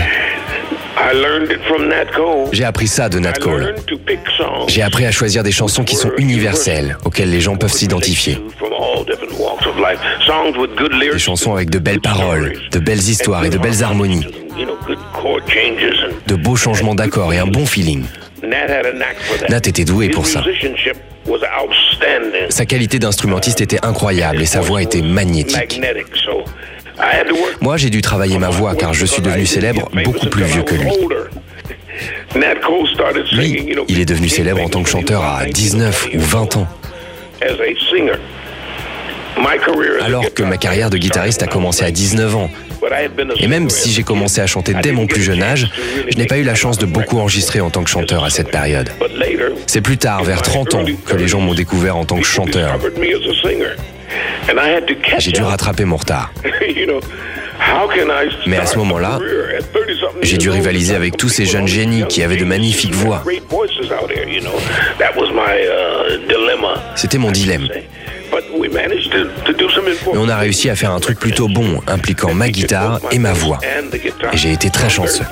J'ai 2.52 2.64
appris 2.64 2.88
ça 2.88 3.08
de 3.08 3.18
Nat 3.18 3.32
Cole. 3.34 3.74
J'ai 4.68 4.82
appris 4.82 5.06
à 5.06 5.10
choisir 5.10 5.42
des 5.42 5.52
chansons 5.52 5.84
qui 5.84 5.96
sont 5.96 6.12
universelles, 6.16 6.96
auxquelles 7.04 7.30
les 7.30 7.40
gens 7.40 7.56
peuvent 7.56 7.72
s'identifier. 7.72 8.38
Des 11.12 11.18
chansons 11.18 11.54
avec 11.54 11.70
de 11.70 11.78
belles 11.78 12.00
paroles, 12.00 12.54
de 12.70 12.78
belles 12.78 12.98
histoires 12.98 13.44
et 13.44 13.50
de 13.50 13.58
belles 13.58 13.82
harmonies. 13.82 14.26
De 16.26 16.34
beaux 16.36 16.56
changements 16.56 16.94
d'accords 16.94 17.32
et 17.32 17.38
un 17.38 17.46
bon 17.46 17.66
feeling. 17.66 18.04
Nat 19.48 19.58
était 19.66 19.84
doué 19.84 20.08
pour 20.08 20.26
ça. 20.26 20.42
Sa 22.48 22.66
qualité 22.66 22.98
d'instrumentiste 22.98 23.60
était 23.60 23.84
incroyable 23.84 24.42
et 24.42 24.46
sa 24.46 24.60
voix 24.60 24.82
était 24.82 25.02
magnétique. 25.02 25.80
Moi, 27.60 27.76
j'ai 27.76 27.90
dû 27.90 28.00
travailler 28.02 28.38
ma 28.38 28.50
voix 28.50 28.74
car 28.74 28.94
je 28.94 29.06
suis 29.06 29.22
devenu 29.22 29.46
célèbre 29.46 29.90
beaucoup 30.04 30.26
plus 30.28 30.44
vieux 30.44 30.62
que 30.62 30.74
lui. 30.74 30.90
Lui, 33.32 33.74
il 33.88 34.00
est 34.00 34.04
devenu 34.04 34.28
célèbre 34.28 34.62
en 34.62 34.68
tant 34.68 34.82
que 34.82 34.88
chanteur 34.88 35.24
à 35.24 35.44
19 35.46 36.08
ou 36.14 36.20
20 36.20 36.56
ans. 36.56 36.68
Alors 40.04 40.32
que 40.34 40.42
ma 40.42 40.56
carrière 40.56 40.90
de 40.90 40.98
guitariste 40.98 41.42
a 41.42 41.46
commencé 41.46 41.84
à 41.84 41.90
19 41.90 42.36
ans 42.36 42.50
et 43.38 43.46
même 43.46 43.70
si 43.70 43.92
j'ai 43.92 44.02
commencé 44.02 44.40
à 44.40 44.46
chanter 44.46 44.74
dès 44.82 44.92
mon 44.92 45.06
plus 45.06 45.22
jeune 45.22 45.42
âge, 45.42 45.68
je 46.08 46.16
n'ai 46.16 46.26
pas 46.26 46.38
eu 46.38 46.42
la 46.42 46.54
chance 46.54 46.78
de 46.78 46.86
beaucoup 46.86 47.18
enregistrer 47.18 47.60
en 47.60 47.70
tant 47.70 47.84
que 47.84 47.90
chanteur 47.90 48.24
à 48.24 48.30
cette 48.30 48.50
période. 48.50 48.90
C'est 49.66 49.80
plus 49.80 49.98
tard, 49.98 50.24
vers 50.24 50.42
30 50.42 50.74
ans, 50.74 50.84
que 51.06 51.16
les 51.16 51.28
gens 51.28 51.40
m'ont 51.40 51.54
découvert 51.54 51.96
en 51.96 52.04
tant 52.04 52.16
que 52.16 52.26
chanteur. 52.26 52.78
J'ai 55.18 55.32
dû 55.32 55.42
rattraper 55.42 55.84
mon 55.84 55.96
retard. 55.96 56.32
Mais 58.46 58.56
à 58.56 58.66
ce 58.66 58.78
moment-là, 58.78 59.18
j'ai 60.22 60.38
dû 60.38 60.50
rivaliser 60.50 60.94
avec 60.94 61.16
tous 61.16 61.28
ces 61.28 61.44
jeunes 61.44 61.68
génies 61.68 62.04
qui 62.08 62.22
avaient 62.22 62.36
de 62.36 62.44
magnifiques 62.44 62.94
voix. 62.94 63.22
C'était 66.96 67.18
mon 67.18 67.30
dilemme. 67.30 67.68
Mais 70.12 70.18
on 70.18 70.28
a 70.28 70.36
réussi 70.36 70.70
à 70.70 70.76
faire 70.76 70.92
un 70.92 71.00
truc 71.00 71.18
plutôt 71.18 71.48
bon, 71.48 71.80
impliquant 71.86 72.34
ma 72.34 72.48
guitare 72.48 73.00
et 73.10 73.18
ma 73.18 73.32
voix. 73.32 73.58
Et 74.32 74.36
j'ai 74.36 74.52
été 74.52 74.70
très 74.70 74.88
chanceux. 74.88 75.24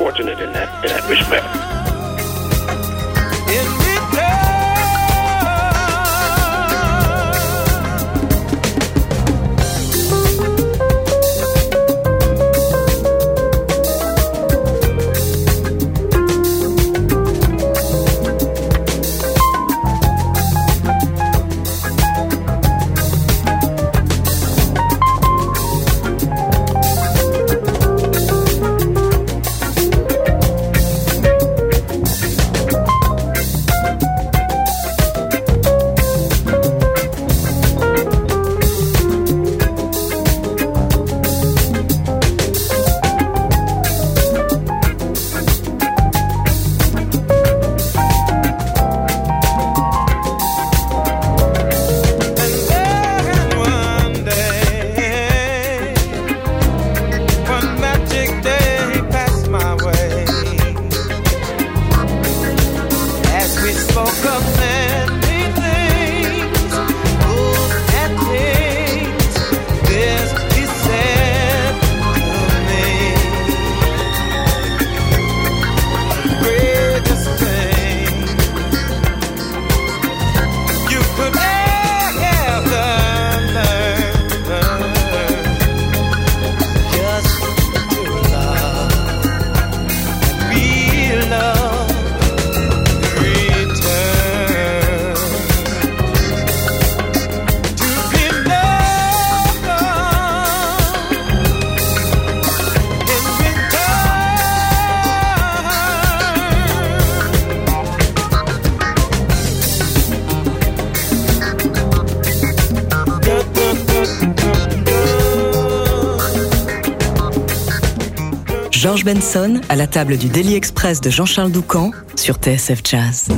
Benson 119.04 119.60
à 119.68 119.76
la 119.76 119.86
table 119.86 120.16
du 120.16 120.28
Daily 120.28 120.54
Express 120.54 121.00
de 121.00 121.10
Jean-Charles 121.10 121.52
Doucan 121.52 121.90
sur 122.16 122.36
TSF 122.36 122.80
Jazz. 122.84 123.28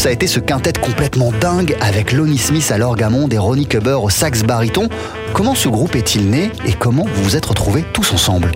Ça 0.00 0.08
a 0.08 0.12
été 0.12 0.26
ce 0.26 0.40
quintet 0.40 0.72
complètement 0.80 1.30
dingue 1.42 1.76
avec 1.82 2.12
Lonnie 2.12 2.38
Smith 2.38 2.72
à 2.72 2.78
l'orgamon 2.78 3.28
et 3.30 3.36
Ronnie 3.36 3.66
Cubber 3.66 3.98
au 4.02 4.08
sax 4.08 4.44
baryton. 4.44 4.88
Comment 5.34 5.54
ce 5.54 5.68
groupe 5.68 5.94
est-il 5.94 6.30
né 6.30 6.50
et 6.66 6.72
comment 6.72 7.04
vous 7.04 7.22
vous 7.22 7.36
êtes 7.36 7.44
retrouvés 7.44 7.84
tous 7.92 8.10
ensemble? 8.14 8.50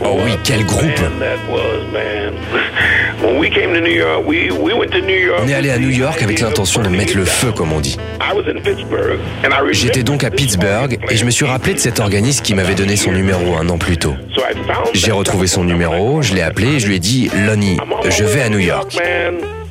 Oh 0.00 0.18
oui, 0.24 0.32
quel 0.42 0.66
groupe 0.66 0.90
On 5.40 5.48
est 5.48 5.54
allé 5.54 5.70
à 5.70 5.78
New 5.78 5.90
York 5.90 6.20
avec 6.20 6.40
l'intention 6.40 6.82
de 6.82 6.88
mettre 6.88 7.16
le 7.16 7.24
feu, 7.24 7.52
comme 7.52 7.72
on 7.72 7.78
dit. 7.78 7.96
J'étais 9.70 10.02
donc 10.02 10.24
à 10.24 10.32
Pittsburgh 10.32 10.98
et 11.10 11.16
je 11.16 11.24
me 11.24 11.30
suis 11.30 11.44
rappelé 11.44 11.74
de 11.74 11.78
cet 11.78 12.00
organisme 12.00 12.42
qui 12.42 12.54
m'avait 12.54 12.74
donné 12.74 12.96
son 12.96 13.12
numéro 13.12 13.56
un 13.56 13.68
an 13.68 13.78
plus 13.78 13.98
tôt. 13.98 14.16
J'ai 14.94 15.12
retrouvé 15.12 15.46
son 15.46 15.62
numéro, 15.62 16.22
je 16.22 16.34
l'ai 16.34 16.42
appelé 16.42 16.74
et 16.74 16.80
je 16.80 16.88
lui 16.88 16.96
ai 16.96 16.98
dit 16.98 17.30
Lonnie, 17.46 17.76
je 18.10 18.24
vais 18.24 18.42
à 18.42 18.48
New 18.48 18.58
York. 18.58 18.98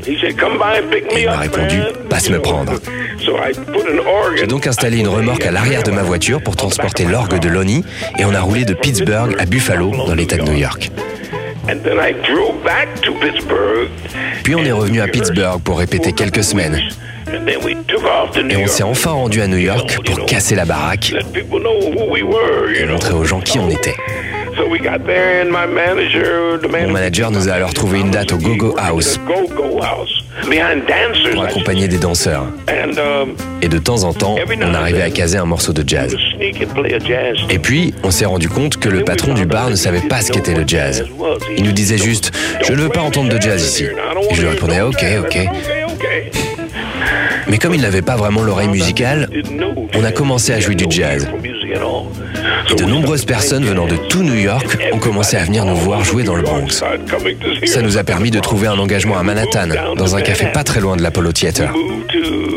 Et 0.07 1.21
il 1.21 1.25
m'a 1.25 1.37
répondu 1.37 1.81
Passe 2.09 2.29
me 2.29 2.39
prendre. 2.39 2.73
J'ai 4.37 4.47
donc 4.47 4.67
installé 4.67 4.99
une 4.99 5.07
remorque 5.07 5.45
à 5.45 5.51
l'arrière 5.51 5.83
de 5.83 5.91
ma 5.91 6.01
voiture 6.01 6.41
pour 6.41 6.55
transporter 6.55 7.05
l'orgue 7.05 7.39
de 7.39 7.49
Lonnie 7.49 7.83
et 8.17 8.25
on 8.25 8.33
a 8.33 8.41
roulé 8.41 8.65
de 8.65 8.73
Pittsburgh 8.73 9.35
à 9.37 9.45
Buffalo 9.45 9.91
dans 9.91 10.15
l'État 10.15 10.37
de 10.37 10.43
New 10.43 10.57
York. 10.57 10.91
Puis 14.43 14.55
on 14.55 14.63
est 14.63 14.71
revenu 14.71 15.01
à 15.01 15.07
Pittsburgh 15.07 15.61
pour 15.61 15.77
répéter 15.79 16.13
quelques 16.13 16.43
semaines. 16.43 16.79
Et 18.49 18.57
on 18.57 18.67
s'est 18.67 18.83
enfin 18.83 19.11
rendu 19.11 19.41
à 19.41 19.47
New 19.47 19.57
York 19.57 19.99
pour 20.03 20.25
casser 20.25 20.55
la 20.55 20.65
baraque 20.65 21.13
et 21.13 22.85
montrer 22.85 23.13
aux 23.13 23.23
gens 23.23 23.39
qui 23.39 23.59
on 23.59 23.69
était. 23.69 23.95
Mon 26.83 26.91
manager 26.91 27.31
nous 27.31 27.49
a 27.49 27.53
alors 27.53 27.73
trouvé 27.73 27.99
une 27.99 28.11
date 28.11 28.33
au 28.33 28.37
Go-Go 28.37 28.75
House 28.77 29.19
pour 31.33 31.43
accompagner 31.43 31.87
des 31.87 31.97
danseurs. 31.97 32.45
Um, 32.69 33.35
Et 33.61 33.67
de 33.67 33.77
temps 33.77 34.03
en 34.03 34.13
temps, 34.13 34.35
on 34.61 34.73
arrivait 34.73 35.01
à 35.01 35.09
caser 35.09 35.37
un 35.37 35.45
morceau 35.45 35.73
de 35.73 35.87
jazz. 35.87 36.15
Et 37.49 37.59
puis, 37.59 37.93
on 38.03 38.11
s'est 38.11 38.25
rendu 38.25 38.49
compte 38.49 38.77
que 38.77 38.89
le 38.89 39.03
patron 39.03 39.33
du 39.33 39.45
bar 39.45 39.69
ne 39.69 39.75
savait 39.75 40.01
pas 40.01 40.21
ce 40.21 40.31
qu'était 40.31 40.53
le 40.53 40.63
jazz. 40.65 41.05
Il 41.57 41.63
nous 41.63 41.71
disait 41.71 41.97
juste 41.97 42.31
Je 42.63 42.73
ne 42.73 42.77
veux 42.77 42.89
pas 42.89 43.01
entendre 43.01 43.33
de 43.33 43.41
jazz 43.41 43.63
ici. 43.63 43.85
Et 44.29 44.35
je 44.35 44.41
lui 44.41 44.49
répondais 44.49 44.81
Ok, 44.81 45.03
ok. 45.19 45.49
Mais 47.47 47.57
comme 47.57 47.73
il 47.73 47.81
n'avait 47.81 48.01
pas 48.01 48.15
vraiment 48.15 48.43
l'oreille 48.43 48.69
musicale, 48.69 49.29
on 49.95 50.03
a 50.03 50.11
commencé 50.11 50.53
à 50.53 50.59
jouer 50.59 50.75
du 50.75 50.85
jazz. 50.89 51.27
Et 52.69 52.75
de 52.75 52.85
nombreuses 52.85 53.25
personnes 53.25 53.65
venant 53.65 53.85
de 53.85 53.95
tout 53.95 54.23
New 54.23 54.35
York 54.35 54.77
ont 54.93 54.99
commencé 54.99 55.37
à 55.37 55.43
venir 55.43 55.65
nous 55.65 55.75
voir 55.75 56.03
jouer 56.03 56.23
dans 56.23 56.35
le 56.35 56.41
Bronx. 56.41 56.83
Ça 57.65 57.81
nous 57.81 57.97
a 57.97 58.03
permis 58.03 58.31
de 58.31 58.39
trouver 58.39 58.67
un 58.67 58.77
engagement 58.77 59.17
à 59.17 59.23
Manhattan, 59.23 59.69
dans 59.95 60.15
un 60.15 60.21
café 60.21 60.47
pas 60.47 60.63
très 60.63 60.79
loin 60.79 60.95
de 60.95 61.01
l'Apollo 61.01 61.31
Theater. 61.31 61.73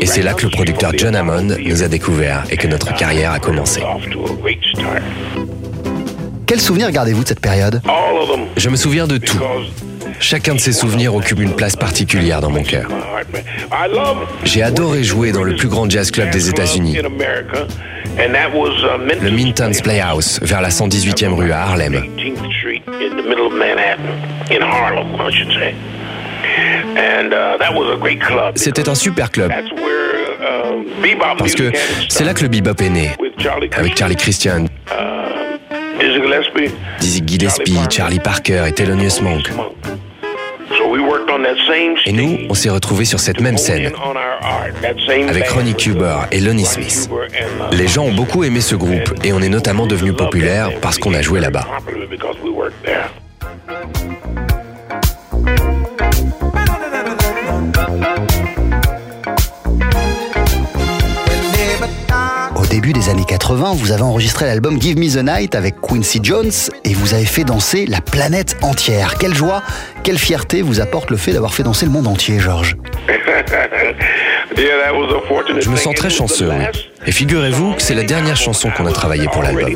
Et 0.01 0.05
c'est 0.05 0.21
là 0.21 0.33
que 0.33 0.43
le 0.43 0.51
producteur 0.51 0.91
John 0.97 1.15
Hammond 1.15 1.57
nous 1.59 1.83
a 1.83 1.87
découverts 1.87 2.43
et 2.49 2.57
que 2.57 2.67
notre 2.67 2.93
carrière 2.95 3.31
a 3.31 3.39
commencé. 3.39 3.81
Quel 6.45 6.61
souvenir 6.61 6.91
gardez-vous 6.91 7.23
de 7.23 7.27
cette 7.27 7.39
période? 7.39 7.81
Je 8.55 8.69
me 8.69 8.75
souviens 8.75 9.07
de 9.07 9.17
tout. 9.17 9.39
Chacun 10.19 10.55
de 10.55 10.59
ces 10.59 10.73
souvenirs 10.73 11.13
occupe 11.13 11.41
une 11.41 11.55
place 11.55 11.75
particulière 11.75 12.39
dans 12.39 12.49
mon 12.49 12.63
cœur. 12.63 12.87
J'ai 14.43 14.63
adoré 14.63 15.03
jouer 15.03 15.31
dans 15.31 15.43
le 15.43 15.55
plus 15.55 15.67
grand 15.67 15.89
jazz 15.89 16.11
club 16.11 16.29
des 16.29 16.49
États-Unis, 16.49 16.97
le 18.17 19.31
Minton's 19.31 19.81
Playhouse, 19.81 20.39
vers 20.41 20.61
la 20.61 20.69
118e 20.69 21.33
rue 21.33 21.51
à 21.51 21.61
Harlem. 21.61 22.03
C'était 28.55 28.89
un 28.89 28.95
super 28.95 29.31
club. 29.31 29.51
Parce 31.37 31.55
que 31.55 31.71
c'est 32.09 32.23
là 32.23 32.33
que 32.33 32.43
le 32.43 32.47
bebop 32.47 32.81
est 32.81 32.89
né, 32.89 33.11
avec 33.75 33.97
Charlie 33.97 34.15
Christian, 34.15 34.65
Dizzy 36.99 37.23
Gillespie, 37.25 37.77
Charlie 37.89 38.19
Parker 38.19 38.63
et 38.67 38.71
Thelonious 38.71 39.21
Monk. 39.21 39.49
Et 42.05 42.11
nous, 42.11 42.39
on 42.49 42.53
s'est 42.53 42.69
retrouvés 42.69 43.05
sur 43.05 43.19
cette 43.19 43.41
même 43.41 43.57
scène, 43.57 43.91
avec 45.27 45.49
Ronnie 45.49 45.75
Cuber 45.75 46.17
et 46.31 46.39
Lonnie 46.39 46.65
Smith. 46.65 47.09
Les 47.71 47.87
gens 47.87 48.05
ont 48.05 48.13
beaucoup 48.13 48.43
aimé 48.43 48.61
ce 48.61 48.75
groupe 48.75 49.13
et 49.23 49.33
on 49.33 49.41
est 49.41 49.49
notamment 49.49 49.85
devenu 49.85 50.13
populaire 50.13 50.69
parce 50.81 50.97
qu'on 50.97 51.13
a 51.13 51.21
joué 51.21 51.39
là-bas. 51.39 51.67
Des 63.05 63.11
années 63.11 63.25
80, 63.25 63.73
vous 63.75 63.91
avez 63.91 64.01
enregistré 64.01 64.45
l'album 64.45 64.81
Give 64.81 64.97
Me 64.97 65.07
the 65.07 65.23
Night 65.23 65.53
avec 65.55 65.75
Quincy 65.81 66.19
Jones 66.23 66.51
et 66.83 66.93
vous 66.93 67.13
avez 67.13 67.25
fait 67.25 67.43
danser 67.43 67.85
la 67.85 68.01
planète 68.01 68.57
entière. 68.61 69.17
Quelle 69.19 69.33
joie, 69.33 69.61
quelle 70.03 70.17
fierté 70.17 70.61
vous 70.61 70.81
apporte 70.81 71.11
le 71.11 71.17
fait 71.17 71.33
d'avoir 71.33 71.53
fait 71.53 71.63
danser 71.63 71.85
le 71.85 71.91
monde 71.91 72.07
entier, 72.07 72.39
Georges 72.39 72.77
Je 75.59 75.69
me 75.69 75.75
sens 75.75 75.95
très 75.95 76.09
chanceux. 76.09 76.51
Et 77.07 77.11
figurez-vous 77.11 77.73
que 77.73 77.81
c'est 77.81 77.93
la 77.93 78.03
dernière 78.03 78.35
chanson 78.35 78.69
qu'on 78.71 78.85
a 78.85 78.91
travaillée 78.91 79.27
pour 79.27 79.43
l'album. 79.43 79.75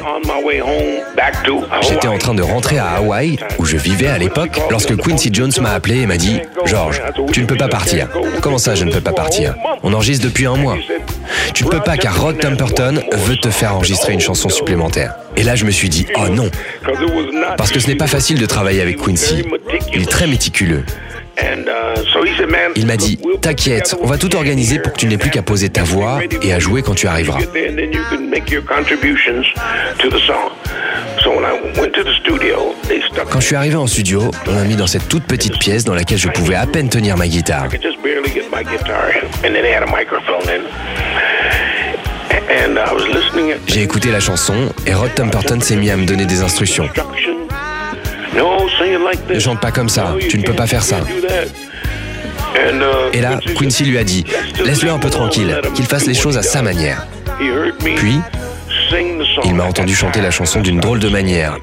J'étais 1.82 2.08
en 2.08 2.18
train 2.18 2.34
de 2.34 2.42
rentrer 2.42 2.78
à 2.78 2.88
Hawaï, 2.98 3.38
où 3.60 3.66
je 3.66 3.78
vivais 3.78 4.08
à 4.08 4.18
l'époque, 4.18 4.60
lorsque 4.72 4.96
Quincy 4.96 5.30
Jones 5.32 5.52
m'a 5.62 5.72
appelé 5.72 6.02
et 6.02 6.06
m'a 6.06 6.18
dit 6.18 6.40
George, 6.66 7.02
tu 7.32 7.42
ne 7.42 7.46
peux 7.46 7.58
pas 7.58 7.68
partir. 7.68 8.08
Comment 8.42 8.58
ça, 8.58 8.76
je 8.76 8.86
ne 8.86 8.92
peux 8.92 9.02
pas 9.02 9.14
partir? 9.14 9.56
On 9.84 9.94
enregistre 9.94 10.26
depuis 10.26 10.46
un 10.46 10.56
mois. 10.56 10.78
Tu 11.54 11.66
ne 11.66 11.70
peux 11.70 11.82
pas 11.82 11.98
car 11.98 12.20
Rod 12.20 12.40
Temperton 12.40 12.96
veut 13.12 13.38
te 13.38 13.50
faire 13.50 13.76
enregistrer 13.76 14.14
une 14.14 14.20
chanson 14.20 14.50
supplémentaire. 14.50 15.16
Et 15.36 15.44
là, 15.44 15.56
je 15.56 15.66
me 15.66 15.72
suis 15.72 15.90
dit 15.90 16.08
Oh 16.16 16.30
non 16.30 16.50
Parce 17.58 17.72
que 17.72 17.80
ce 17.80 17.88
n'est 17.88 17.96
pas 17.96 18.08
facile 18.08 18.40
de 18.40 18.46
travailler 18.46 18.82
avec 18.82 18.98
Quincy. 18.98 19.44
Il 19.94 20.02
est 20.02 20.10
très 20.10 20.28
méticuleux. 20.28 20.84
Il 22.76 22.86
m'a 22.86 22.98
dit, 22.98 23.18
t'inquiète, 23.42 23.96
on 24.02 24.06
va 24.06 24.18
tout 24.18 24.36
organiser 24.36 24.80
pour 24.80 24.94
que 24.94 24.98
tu 24.98 25.08
n'aies 25.08 25.18
plus 25.18 25.30
qu'à 25.30 25.42
poser 25.42 25.70
ta 25.70 25.84
voix 25.84 26.20
et 26.42 26.54
à 26.54 26.60
jouer 26.60 26.82
quand 26.82 26.96
tu 26.96 27.08
arriveras. 27.08 27.40
Quand 33.30 33.40
je 33.40 33.46
suis 33.46 33.56
arrivé 33.56 33.76
en 33.76 33.88
studio, 33.88 34.32
on 34.48 34.54
m'a 34.54 34.64
mis 34.64 34.76
dans 34.76 34.88
cette 34.88 35.08
toute 35.08 35.24
petite 35.24 35.58
pièce 35.60 35.84
dans 35.84 35.94
laquelle 35.94 36.18
je 36.18 36.30
pouvais 36.30 36.56
à 36.56 36.66
peine 36.66 36.90
tenir 36.90 37.18
ma 37.18 37.28
guitare. 37.28 37.68
J'ai 43.68 43.84
écouté 43.84 44.12
la 44.12 44.20
chanson 44.20 44.56
et 44.86 44.94
Rod 44.94 45.14
Temperton 45.14 45.60
s'est 45.60 45.76
mis 45.76 45.90
à 45.90 45.98
me 45.98 46.06
donner 46.06 46.26
des 46.26 46.42
instructions. 46.42 46.90
Ne 49.34 49.40
chante 49.40 49.60
pas 49.60 49.72
comme 49.72 49.90
ça, 49.90 50.16
tu 50.30 50.38
ne 50.38 50.44
peux 50.44 50.54
pas 50.54 50.68
faire 50.68 50.84
ça. 50.84 50.98
Et 53.14 53.22
là, 53.22 53.40
Quincy 53.58 53.86
lui 53.86 53.98
a 53.98 54.04
dit, 54.04 54.26
laisse-le 54.64 54.92
un 54.92 55.00
peu 55.00 55.10
tranquille, 55.10 55.60
qu'il 55.76 55.86
fasse 55.86 56.06
les 56.06 56.14
choses 56.14 56.38
à 56.38 56.42
sa 56.44 56.62
manière. 56.62 57.08
Puis, 57.96 58.20
il 59.46 59.54
m'a 59.56 59.64
entendu 59.64 59.96
chanter 59.96 60.22
la 60.22 60.32
chanson 60.32 60.62
d'une 60.62 60.80
drôle 60.80 61.00
de 61.00 61.10
manière, 61.10 61.58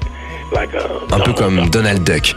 un 1.11 1.19
peu 1.19 1.33
comme 1.33 1.69
Donald 1.69 2.03
Duck, 2.03 2.35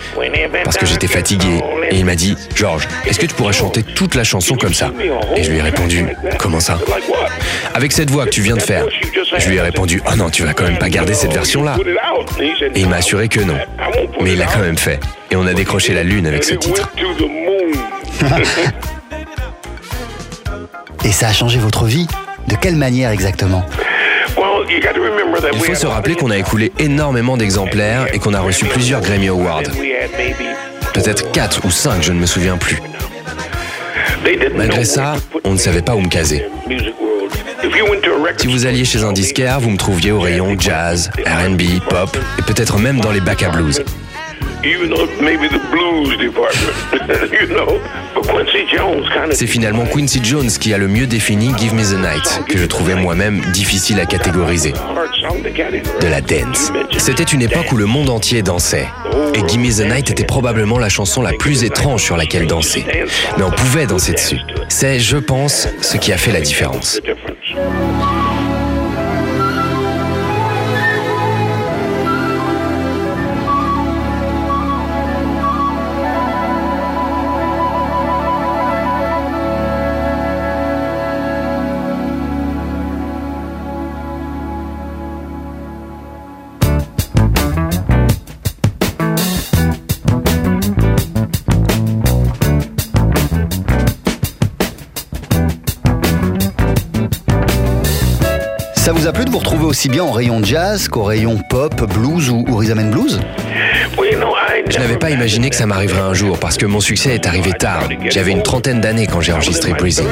parce 0.64 0.76
que 0.76 0.86
j'étais 0.86 1.06
fatigué. 1.06 1.60
Et 1.90 1.96
il 1.96 2.04
m'a 2.04 2.14
dit, 2.14 2.36
George, 2.54 2.86
est-ce 3.06 3.18
que 3.18 3.26
tu 3.26 3.34
pourrais 3.34 3.52
chanter 3.52 3.82
toute 3.82 4.14
la 4.14 4.24
chanson 4.24 4.56
comme 4.56 4.74
ça? 4.74 4.92
Et 5.36 5.42
je 5.42 5.50
lui 5.50 5.58
ai 5.58 5.62
répondu, 5.62 6.06
comment 6.38 6.60
ça? 6.60 6.78
Avec 7.74 7.92
cette 7.92 8.10
voix 8.10 8.24
que 8.26 8.30
tu 8.30 8.42
viens 8.42 8.56
de 8.56 8.62
faire. 8.62 8.84
Je 9.38 9.48
lui 9.48 9.56
ai 9.56 9.60
répondu, 9.60 10.02
oh 10.10 10.16
non, 10.16 10.30
tu 10.30 10.42
vas 10.42 10.54
quand 10.54 10.64
même 10.64 10.78
pas 10.78 10.88
garder 10.88 11.14
cette 11.14 11.32
version-là. 11.32 11.76
Et 12.74 12.80
il 12.80 12.88
m'a 12.88 12.96
assuré 12.96 13.28
que 13.28 13.40
non. 13.40 13.56
Mais 14.20 14.32
il 14.32 14.38
l'a 14.38 14.46
quand 14.46 14.60
même 14.60 14.78
fait. 14.78 15.00
Et 15.30 15.36
on 15.36 15.46
a 15.46 15.54
décroché 15.54 15.94
la 15.94 16.02
lune 16.02 16.26
avec 16.26 16.44
ce 16.44 16.54
titre. 16.54 16.90
Et 21.04 21.12
ça 21.12 21.28
a 21.28 21.32
changé 21.32 21.58
votre 21.58 21.86
vie? 21.86 22.06
De 22.46 22.56
quelle 22.56 22.76
manière 22.76 23.10
exactement? 23.10 23.64
Il 25.52 25.60
faut 25.60 25.74
se 25.74 25.86
rappeler 25.86 26.14
qu'on 26.14 26.30
a 26.30 26.38
écoulé 26.38 26.72
énormément 26.78 27.36
d'exemplaires 27.36 28.06
et 28.12 28.18
qu'on 28.18 28.34
a 28.34 28.40
reçu 28.40 28.64
plusieurs 28.66 29.00
Grammy 29.00 29.28
Awards. 29.28 29.62
Peut-être 30.92 31.30
4 31.32 31.64
ou 31.64 31.70
5, 31.70 32.02
je 32.02 32.12
ne 32.12 32.18
me 32.18 32.26
souviens 32.26 32.56
plus. 32.56 32.80
Malgré 34.56 34.84
ça, 34.84 35.14
on 35.44 35.52
ne 35.52 35.58
savait 35.58 35.82
pas 35.82 35.94
où 35.94 36.00
me 36.00 36.08
caser. 36.08 36.46
Si 38.36 38.46
vous 38.46 38.66
alliez 38.66 38.84
chez 38.84 39.02
un 39.02 39.12
disquaire, 39.12 39.60
vous 39.60 39.70
me 39.70 39.76
trouviez 39.76 40.12
au 40.12 40.20
rayon 40.20 40.58
jazz, 40.58 41.10
RB, 41.18 41.62
pop 41.88 42.16
et 42.38 42.42
peut-être 42.42 42.78
même 42.78 43.00
dans 43.00 43.12
les 43.12 43.20
bacs 43.20 43.42
à 43.42 43.50
blues. 43.50 43.82
C'est 49.32 49.46
finalement 49.46 49.86
Quincy 49.86 50.20
Jones 50.22 50.48
qui 50.48 50.74
a 50.74 50.78
le 50.78 50.88
mieux 50.88 51.06
défini 51.06 51.52
Give 51.58 51.74
Me 51.74 51.82
the 51.82 51.98
Night, 51.98 52.42
que 52.48 52.58
je 52.58 52.66
trouvais 52.66 52.94
moi-même 52.94 53.40
difficile 53.52 53.98
à 54.00 54.06
catégoriser. 54.06 54.72
De 56.00 56.08
la 56.08 56.20
dance. 56.20 56.72
C'était 56.98 57.24
une 57.24 57.42
époque 57.42 57.72
où 57.72 57.76
le 57.76 57.86
monde 57.86 58.10
entier 58.10 58.42
dansait. 58.42 58.88
Et 59.34 59.48
Give 59.48 59.60
Me 59.60 59.70
the 59.70 59.90
Night 59.90 60.10
était 60.10 60.24
probablement 60.24 60.78
la 60.78 60.88
chanson 60.88 61.22
la 61.22 61.32
plus 61.32 61.64
étrange 61.64 62.02
sur 62.02 62.16
laquelle 62.16 62.46
danser. 62.46 62.84
Mais 63.38 63.44
on 63.44 63.50
pouvait 63.50 63.86
danser 63.86 64.12
dessus. 64.12 64.40
C'est, 64.68 65.00
je 65.00 65.16
pense, 65.16 65.68
ce 65.80 65.96
qui 65.96 66.12
a 66.12 66.18
fait 66.18 66.32
la 66.32 66.40
différence. 66.40 67.00
Aussi 99.80 99.88
bien 99.88 100.04
au 100.04 100.10
rayon 100.10 100.44
jazz 100.44 100.88
qu'au 100.88 101.04
rayon 101.04 101.38
pop, 101.38 101.74
blues 101.94 102.28
ou, 102.28 102.44
rhythm 102.54 102.80
and 102.80 102.90
blues 102.90 103.18
je 104.68 104.78
n'avais 104.78 104.98
pas 104.98 105.08
imaginé 105.08 105.48
que 105.48 105.56
ça 105.56 105.64
m'arriverait 105.64 106.02
un 106.02 106.12
jour 106.12 106.38
parce 106.38 106.58
que 106.58 106.66
mon 106.66 106.80
succès 106.80 107.14
est 107.14 107.26
arrivé 107.26 107.52
tard. 107.52 107.88
J'avais 108.10 108.30
une 108.30 108.42
trentaine 108.42 108.82
d'années 108.82 109.06
quand 109.06 109.22
j'ai 109.22 109.32
enregistré 109.32 109.72
Breezy. 109.72 110.02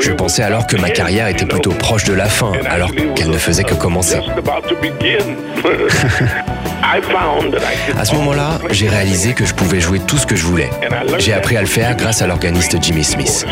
Je 0.00 0.12
pensais 0.12 0.42
alors 0.42 0.66
que 0.66 0.76
ma 0.76 0.90
carrière 0.90 1.28
était 1.28 1.46
plutôt 1.46 1.70
proche 1.70 2.04
de 2.04 2.12
la 2.12 2.26
fin, 2.26 2.52
alors 2.68 2.90
qu'elle 3.14 3.30
ne 3.30 3.38
faisait 3.38 3.64
que 3.64 3.74
commencer. 3.74 4.18
À 7.98 8.04
ce 8.04 8.14
moment-là, 8.14 8.58
j'ai 8.70 8.88
réalisé 8.88 9.34
que 9.34 9.44
je 9.44 9.54
pouvais 9.54 9.80
jouer 9.80 10.00
tout 10.00 10.16
ce 10.16 10.26
que 10.26 10.36
je 10.36 10.44
voulais. 10.44 10.70
J'ai 11.18 11.34
appris 11.34 11.56
à 11.56 11.60
le 11.60 11.66
faire 11.66 11.96
grâce 11.96 12.22
à 12.22 12.26
l'organiste 12.26 12.76
Jimmy 12.80 13.04
Smith. 13.04 13.46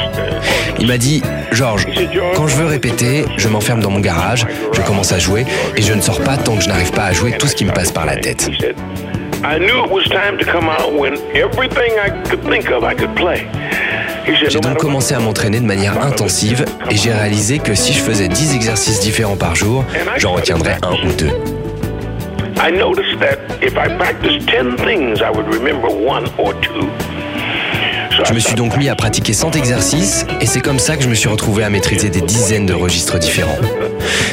Il 0.78 0.86
m'a 0.86 0.98
dit, 0.98 1.22
George, 1.52 1.86
quand 2.34 2.46
je 2.46 2.56
veux 2.56 2.66
répéter, 2.66 3.24
je 3.36 3.48
m'enferme 3.48 3.80
dans 3.80 3.90
mon 3.90 4.00
garage, 4.00 4.46
je 4.72 4.80
commence 4.82 5.12
à 5.12 5.18
jouer 5.18 5.44
et 5.76 5.82
je 5.82 5.92
ne 5.92 6.00
sors 6.00 6.22
pas 6.22 6.36
tant 6.36 6.56
que 6.56 6.62
je 6.62 6.68
n'arrive 6.68 6.92
pas 6.92 7.04
à 7.04 7.12
jouer 7.12 7.32
tout 7.32 7.46
ce 7.46 7.54
qui 7.54 7.64
me 7.64 7.72
passe 7.72 7.92
par 7.92 8.06
la 8.06 8.16
tête. 8.16 8.48
J'ai 14.26 14.60
donc 14.60 14.76
commencé 14.78 15.14
à 15.14 15.20
m'entraîner 15.20 15.60
de 15.60 15.66
manière 15.66 16.04
intensive 16.04 16.64
et 16.90 16.96
j'ai 16.96 17.12
réalisé 17.12 17.58
que 17.58 17.74
si 17.74 17.92
je 17.92 18.00
faisais 18.00 18.28
10 18.28 18.54
exercices 18.56 19.00
différents 19.00 19.36
par 19.36 19.54
jour, 19.54 19.84
j'en 20.16 20.32
retiendrais 20.32 20.78
un 20.82 21.08
ou 21.08 21.12
deux. 21.12 21.30
Je 28.24 28.32
me 28.32 28.38
suis 28.40 28.54
donc 28.54 28.76
mis 28.76 28.88
à 28.88 28.96
pratiquer 28.96 29.32
100 29.32 29.52
exercices 29.56 30.26
et 30.40 30.46
c'est 30.46 30.60
comme 30.60 30.78
ça 30.78 30.96
que 30.96 31.02
je 31.02 31.08
me 31.08 31.14
suis 31.14 31.28
retrouvé 31.28 31.62
à 31.64 31.70
maîtriser 31.70 32.08
des 32.08 32.22
dizaines 32.22 32.66
de 32.66 32.74
registres 32.74 33.18
différents. 33.18 33.58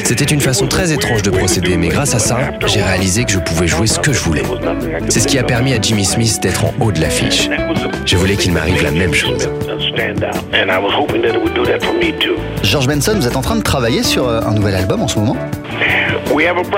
C'était 0.04 0.24
une 0.24 0.40
façon 0.40 0.66
très 0.66 0.92
étrange 0.92 1.22
de 1.22 1.30
procéder, 1.30 1.76
mais 1.76 1.88
grâce 1.88 2.14
à 2.14 2.18
ça, 2.18 2.38
j'ai 2.66 2.82
réalisé 2.82 3.24
que 3.24 3.32
je 3.32 3.38
pouvais 3.38 3.66
jouer 3.66 3.86
ce 3.86 3.98
que 3.98 4.12
je 4.12 4.20
voulais. 4.20 4.42
C'est 5.08 5.20
ce 5.20 5.28
qui 5.28 5.38
a 5.38 5.42
permis 5.42 5.74
à 5.74 5.80
Jimmy 5.80 6.04
Smith 6.04 6.40
d'être 6.42 6.64
en 6.64 6.74
haut 6.80 6.92
de 6.92 7.00
l'affiche. 7.00 7.48
Je 8.06 8.16
voulais 8.16 8.36
qu'il 8.36 8.52
m'arrive 8.52 8.82
la 8.82 8.90
même 8.90 9.14
chose. 9.14 9.48
George 12.62 12.86
Benson, 12.86 13.14
vous 13.16 13.26
êtes 13.26 13.36
en 13.36 13.42
train 13.42 13.56
de 13.56 13.62
travailler 13.62 14.02
sur 14.02 14.28
euh, 14.28 14.40
un 14.40 14.52
nouvel 14.52 14.74
album 14.74 15.02
en 15.02 15.08
ce 15.08 15.18
moment? 15.18 15.36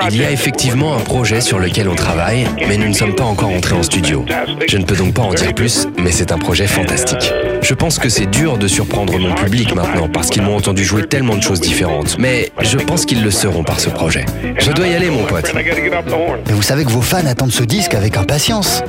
Il 0.09 0.17
y 0.17 0.23
a 0.23 0.31
effectivement 0.31 0.95
un 0.95 0.99
projet 0.99 1.41
sur 1.41 1.59
lequel 1.59 1.89
on 1.89 1.95
travaille, 1.95 2.45
mais 2.67 2.77
nous 2.77 2.87
ne 2.87 2.93
sommes 2.93 3.15
pas 3.15 3.23
encore 3.23 3.49
entrés 3.49 3.75
en 3.75 3.83
studio. 3.83 4.25
Je 4.67 4.77
ne 4.77 4.83
peux 4.83 4.95
donc 4.95 5.13
pas 5.13 5.23
en 5.23 5.33
dire 5.33 5.53
plus, 5.53 5.87
mais 5.97 6.11
c'est 6.11 6.31
un 6.31 6.37
projet 6.37 6.67
fantastique. 6.67 7.31
Je 7.61 7.73
pense 7.73 7.99
que 7.99 8.09
c'est 8.09 8.25
dur 8.25 8.57
de 8.57 8.67
surprendre 8.67 9.17
mon 9.17 9.33
public 9.33 9.73
maintenant 9.75 10.07
parce 10.07 10.29
qu'ils 10.29 10.41
m'ont 10.41 10.55
entendu 10.55 10.83
jouer 10.83 11.03
tellement 11.05 11.35
de 11.35 11.41
choses 11.41 11.59
différentes, 11.59 12.17
mais 12.17 12.51
je 12.61 12.77
pense 12.77 13.05
qu'ils 13.05 13.23
le 13.23 13.31
seront 13.31 13.63
par 13.63 13.79
ce 13.79 13.89
projet. 13.89 14.25
Je 14.57 14.71
dois 14.71 14.87
y 14.87 14.95
aller, 14.95 15.09
mon 15.09 15.23
pote. 15.23 15.53
Mais 15.53 16.53
vous 16.53 16.61
savez 16.61 16.85
que 16.85 16.89
vos 16.89 17.01
fans 17.01 17.25
attendent 17.25 17.51
ce 17.51 17.63
disque 17.63 17.93
avec 17.93 18.17
impatience. 18.17 18.83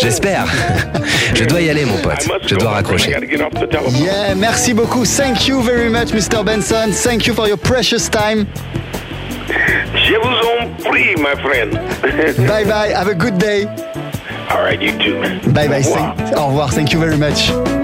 J'espère. 0.00 0.46
Je 1.34 1.44
dois 1.44 1.60
y 1.60 1.70
aller, 1.70 1.84
mon 1.84 1.98
pote. 1.98 2.28
Je 2.46 2.54
dois 2.56 2.70
raccrocher. 2.70 3.10
Yeah, 3.10 4.34
merci 4.36 4.74
beaucoup. 4.74 5.04
Thank 5.04 5.46
you 5.46 5.62
very 5.62 5.88
much, 5.88 6.12
Mr. 6.12 6.44
Benson. 6.44 6.92
Thank 6.92 7.26
you 7.26 7.34
for 7.34 7.48
your 7.48 7.58
precious 7.58 8.08
time. 8.10 8.46
Je 9.94 10.14
vous 10.14 10.28
en 10.28 10.88
prie, 10.88 11.14
my 11.16 11.34
friend. 11.42 11.80
bye 12.46 12.64
bye. 12.64 12.92
Have 12.94 13.08
a 13.08 13.14
good 13.14 13.38
day. 13.38 13.66
All 14.50 14.62
right, 14.62 14.80
you 14.80 14.92
too. 14.98 15.20
Bye 15.52 15.68
bye. 15.68 15.82
Au 16.36 16.48
revoir. 16.48 16.70
Thank 16.70 16.92
you 16.92 16.98
very 17.00 17.16
much. 17.18 17.75